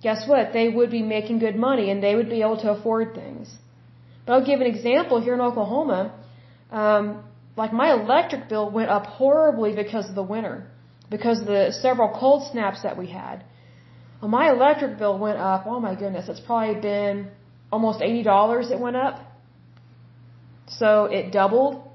guess 0.04 0.28
what? 0.28 0.52
They 0.54 0.68
would 0.70 0.92
be 0.92 1.02
making 1.02 1.40
good 1.40 1.56
money 1.56 1.90
and 1.90 2.04
they 2.04 2.16
would 2.16 2.30
be 2.30 2.42
able 2.42 2.58
to 2.58 2.72
afford 2.72 3.16
things. 3.16 3.54
But 4.26 4.34
I'll 4.34 4.46
give 4.46 4.60
an 4.60 4.68
example 4.68 5.22
here 5.22 5.34
in 5.34 5.42
Oklahoma. 5.42 6.13
Um, 6.72 7.24
like 7.56 7.72
my 7.74 7.94
electric 7.94 8.50
bill 8.50 8.70
went 8.70 8.90
up 8.90 9.06
horribly 9.06 9.74
because 9.74 10.10
of 10.10 10.16
the 10.16 10.24
winter, 10.24 10.68
because 11.10 11.40
of 11.40 11.48
the 11.48 11.72
several 11.72 12.10
cold 12.10 12.52
snaps 12.52 12.84
that 12.84 12.98
we 12.98 13.08
had. 13.08 13.44
Well, 14.22 14.30
my 14.30 14.50
electric 14.52 14.98
bill 14.98 15.18
went 15.18 15.38
up. 15.38 15.63
Oh 15.66 15.80
my 15.80 15.96
goodness, 15.96 16.28
it's 16.28 16.40
probably 16.40 16.80
been 16.82 17.30
almost 17.72 18.02
eighty 18.02 18.24
dollars. 18.24 18.70
It 18.70 18.80
went 18.80 18.96
up. 18.96 19.22
So 20.68 21.06
it 21.06 21.32
doubled, 21.32 21.87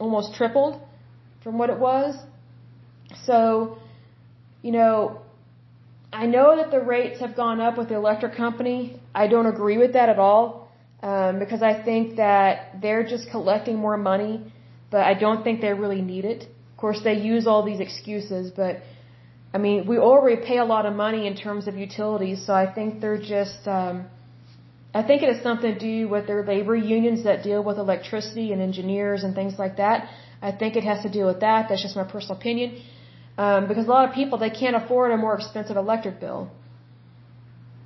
almost 0.00 0.34
tripled 0.34 0.80
from 1.44 1.58
what 1.58 1.70
it 1.70 1.78
was. 1.78 2.16
So, 3.24 3.78
you 4.62 4.72
know, 4.72 5.20
I 6.12 6.26
know 6.26 6.56
that 6.56 6.70
the 6.70 6.80
rates 6.80 7.20
have 7.20 7.36
gone 7.36 7.60
up 7.60 7.78
with 7.78 7.88
the 7.88 7.94
electric 7.94 8.34
company. 8.36 9.00
I 9.14 9.28
don't 9.28 9.46
agree 9.46 9.78
with 9.78 9.92
that 9.92 10.08
at 10.08 10.18
all 10.18 10.68
um, 11.02 11.38
because 11.38 11.62
I 11.62 11.74
think 11.88 12.16
that 12.16 12.80
they're 12.82 13.06
just 13.14 13.30
collecting 13.30 13.76
more 13.76 13.96
money, 13.96 14.52
but 14.90 15.02
I 15.02 15.14
don't 15.14 15.44
think 15.44 15.60
they 15.60 15.72
really 15.72 16.02
need 16.02 16.24
it. 16.24 16.42
Of 16.42 16.76
course, 16.76 17.00
they 17.04 17.14
use 17.14 17.46
all 17.46 17.62
these 17.64 17.80
excuses, 17.80 18.50
but 18.50 18.82
I 19.52 19.58
mean, 19.58 19.86
we 19.86 19.98
already 19.98 20.40
pay 20.50 20.58
a 20.58 20.64
lot 20.64 20.86
of 20.86 20.94
money 20.94 21.26
in 21.26 21.36
terms 21.36 21.68
of 21.68 21.76
utilities, 21.76 22.44
so 22.46 22.54
I 22.54 22.66
think 22.72 23.00
they're 23.00 23.24
just. 23.36 23.66
Um, 23.66 24.06
I 24.92 25.02
think 25.02 25.22
it 25.22 25.28
has 25.32 25.42
something 25.42 25.72
to 25.74 25.78
do 25.78 26.08
with 26.08 26.26
their 26.26 26.44
labor 26.44 26.74
unions 26.74 27.22
that 27.24 27.42
deal 27.42 27.62
with 27.62 27.78
electricity 27.78 28.52
and 28.52 28.60
engineers 28.60 29.22
and 29.24 29.34
things 29.34 29.54
like 29.58 29.76
that. 29.76 30.08
I 30.42 30.50
think 30.52 30.76
it 30.76 30.84
has 30.84 31.02
to 31.02 31.10
do 31.10 31.24
with 31.26 31.40
that. 31.40 31.68
That's 31.68 31.82
just 31.82 31.96
my 31.96 32.04
personal 32.04 32.36
opinion. 32.38 32.82
Um, 33.38 33.68
because 33.68 33.86
a 33.86 33.90
lot 33.90 34.08
of 34.08 34.14
people, 34.14 34.38
they 34.38 34.50
can't 34.50 34.76
afford 34.76 35.12
a 35.12 35.16
more 35.16 35.34
expensive 35.34 35.76
electric 35.76 36.18
bill. 36.20 36.50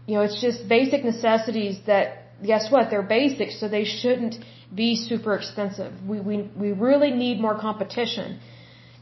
You 0.07 0.14
know, 0.14 0.23
it's 0.23 0.40
just 0.40 0.69
basic 0.69 1.05
necessities 1.05 1.79
that, 1.87 2.05
guess 2.43 2.71
what, 2.73 2.90
they're 2.90 3.03
basic, 3.03 3.51
so 3.51 3.69
they 3.69 3.85
shouldn't 3.85 4.37
be 4.75 4.97
super 4.97 5.35
expensive. 5.37 5.93
We, 6.07 6.21
we, 6.21 6.51
we 6.57 6.73
really 6.73 7.11
need 7.11 7.40
more 7.40 7.59
competition. 7.59 8.40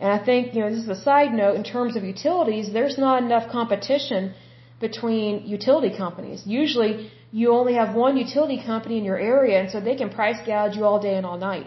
And 0.00 0.10
I 0.10 0.22
think, 0.24 0.54
you 0.54 0.60
know, 0.60 0.70
this 0.70 0.82
is 0.82 0.88
a 0.88 1.02
side 1.10 1.32
note, 1.32 1.54
in 1.54 1.64
terms 1.64 1.94
of 1.96 2.02
utilities, 2.02 2.72
there's 2.72 2.98
not 2.98 3.22
enough 3.22 3.50
competition 3.50 4.34
between 4.80 5.46
utility 5.46 5.96
companies. 5.96 6.42
Usually, 6.44 7.10
you 7.32 7.52
only 7.52 7.74
have 7.74 7.94
one 7.94 8.16
utility 8.16 8.62
company 8.64 8.98
in 8.98 9.04
your 9.04 9.18
area, 9.18 9.58
and 9.60 9.70
so 9.70 9.80
they 9.80 9.96
can 9.96 10.10
price 10.10 10.40
gouge 10.46 10.76
you 10.76 10.84
all 10.84 11.00
day 11.00 11.14
and 11.14 11.24
all 11.24 11.38
night. 11.38 11.66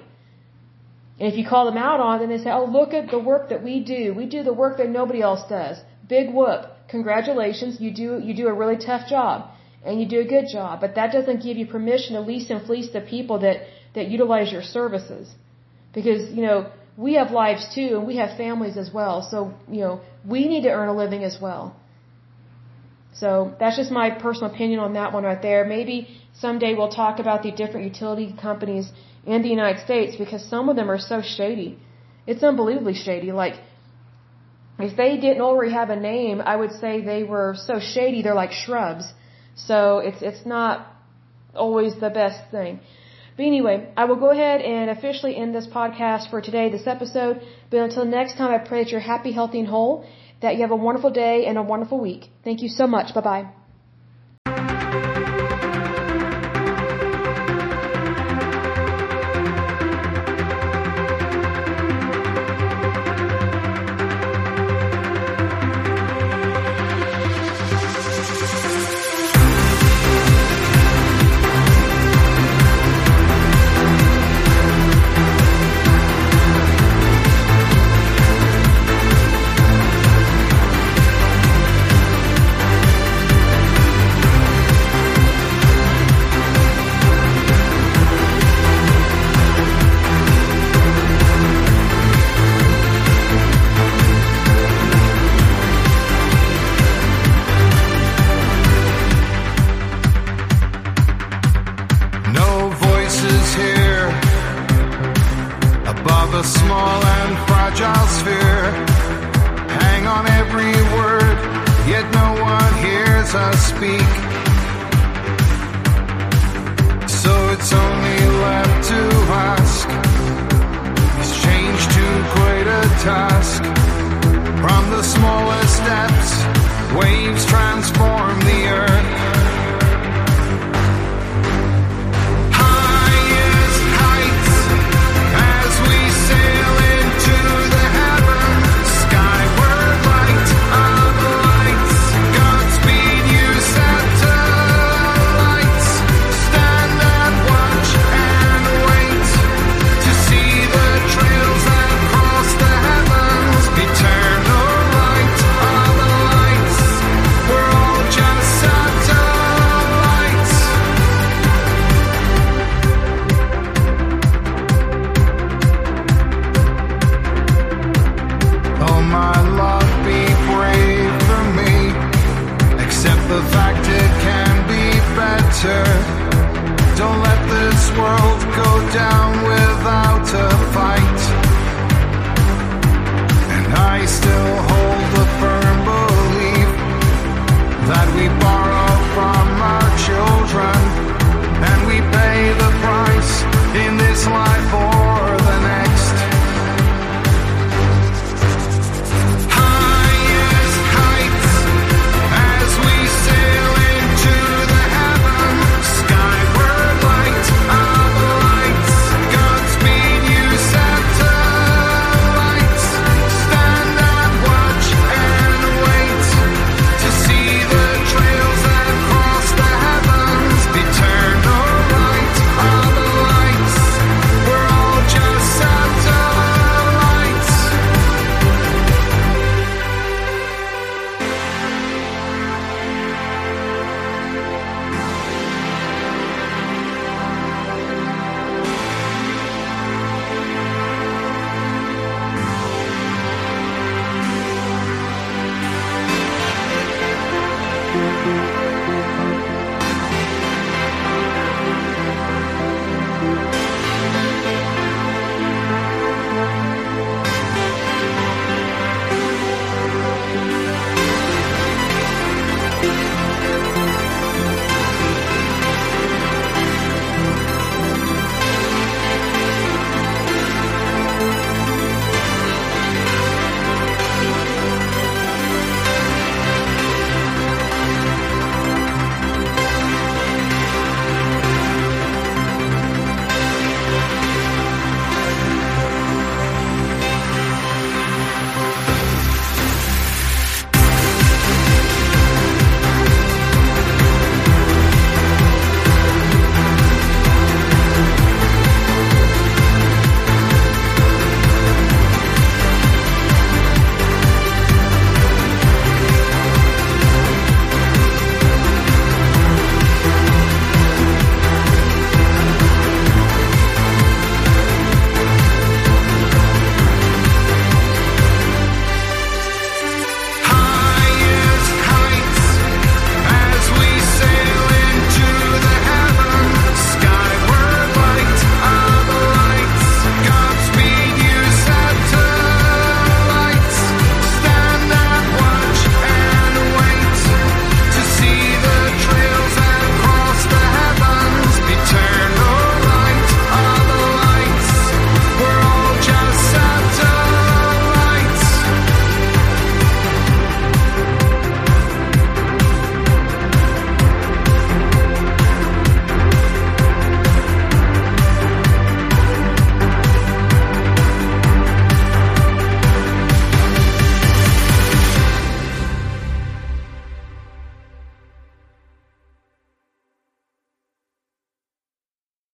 And 1.19 1.31
if 1.31 1.35
you 1.37 1.45
call 1.47 1.65
them 1.65 1.77
out 1.77 1.99
on 1.99 2.15
it, 2.15 2.19
then 2.19 2.29
they 2.29 2.43
say, 2.43 2.51
oh, 2.51 2.65
look 2.65 2.93
at 2.93 3.09
the 3.09 3.19
work 3.31 3.49
that 3.49 3.63
we 3.63 3.79
do. 3.79 4.13
We 4.13 4.25
do 4.25 4.43
the 4.43 4.53
work 4.53 4.77
that 4.77 4.89
nobody 4.89 5.21
else 5.21 5.43
does. 5.49 5.77
Big 6.07 6.33
whoop. 6.33 6.61
Congratulations. 6.89 7.79
You 7.79 7.91
do, 7.91 8.19
you 8.19 8.33
do 8.35 8.47
a 8.47 8.53
really 8.53 8.77
tough 8.77 9.07
job. 9.09 9.49
And 9.85 10.01
you 10.01 10.07
do 10.07 10.19
a 10.19 10.25
good 10.25 10.47
job. 10.51 10.81
But 10.81 10.95
that 10.95 11.11
doesn't 11.13 11.41
give 11.41 11.57
you 11.57 11.67
permission 11.67 12.15
to 12.15 12.21
lease 12.21 12.49
and 12.49 12.61
fleece 12.65 12.89
the 12.91 13.01
people 13.01 13.39
that, 13.39 13.57
that 13.95 14.07
utilize 14.09 14.51
your 14.51 14.61
services. 14.61 15.33
Because, 15.93 16.29
you 16.31 16.43
know, 16.43 16.69
we 16.97 17.13
have 17.13 17.31
lives 17.31 17.73
too, 17.73 17.89
and 17.97 18.05
we 18.05 18.17
have 18.17 18.37
families 18.37 18.77
as 18.77 18.91
well. 18.93 19.21
So, 19.31 19.53
you 19.69 19.81
know, 19.81 20.01
we 20.27 20.47
need 20.47 20.63
to 20.63 20.69
earn 20.69 20.89
a 20.89 20.95
living 20.95 21.23
as 21.23 21.37
well. 21.41 21.75
So 23.21 23.29
that's 23.59 23.77
just 23.81 23.91
my 23.91 24.09
personal 24.09 24.51
opinion 24.53 24.79
on 24.79 24.93
that 24.93 25.13
one 25.13 25.23
right 25.23 25.41
there. 25.41 25.63
Maybe 25.65 25.97
someday 26.33 26.73
we'll 26.73 26.95
talk 27.03 27.19
about 27.19 27.43
the 27.43 27.51
different 27.51 27.85
utility 27.91 28.27
companies 28.47 28.91
in 29.25 29.41
the 29.41 29.49
United 29.49 29.81
States 29.87 30.15
because 30.23 30.43
some 30.53 30.67
of 30.69 30.75
them 30.75 30.91
are 30.91 30.99
so 30.99 31.21
shady. 31.21 31.77
It's 32.27 32.43
unbelievably 32.43 32.95
shady. 32.95 33.31
Like, 33.31 33.55
if 34.79 34.97
they 34.97 35.11
didn't 35.17 35.41
already 35.41 35.71
have 35.71 35.89
a 35.89 35.95
name, 35.95 36.41
I 36.41 36.55
would 36.61 36.73
say 36.81 37.01
they 37.01 37.23
were 37.23 37.55
so 37.57 37.79
shady 37.79 38.21
they're 38.21 38.41
like 38.43 38.51
shrubs. 38.51 39.05
So 39.55 39.99
it's 39.99 40.21
it's 40.21 40.45
not 40.45 40.85
always 41.55 41.95
the 42.05 42.09
best 42.09 42.51
thing. 42.51 42.79
But 43.37 43.43
anyway, 43.43 43.89
I 43.97 44.05
will 44.05 44.15
go 44.17 44.31
ahead 44.31 44.61
and 44.61 44.89
officially 44.89 45.35
end 45.35 45.53
this 45.53 45.67
podcast 45.67 46.29
for 46.29 46.41
today, 46.41 46.69
this 46.69 46.87
episode. 46.87 47.41
But 47.69 47.79
until 47.79 48.05
next 48.05 48.37
time, 48.37 48.51
I 48.51 48.57
pray 48.57 48.83
that 48.83 48.91
you're 48.91 49.07
happy, 49.13 49.31
healthy, 49.31 49.59
and 49.59 49.67
whole, 49.67 50.05
that 50.41 50.55
you 50.55 50.61
have 50.61 50.71
a 50.71 50.75
wonderful 50.75 51.11
day 51.11 51.45
and 51.45 51.57
a 51.57 51.63
wonderful 51.63 51.99
week. 51.99 52.29
Thank 52.43 52.61
you 52.61 52.69
so 52.69 52.87
much. 52.87 53.13
Bye 53.13 53.21
bye. 53.21 53.64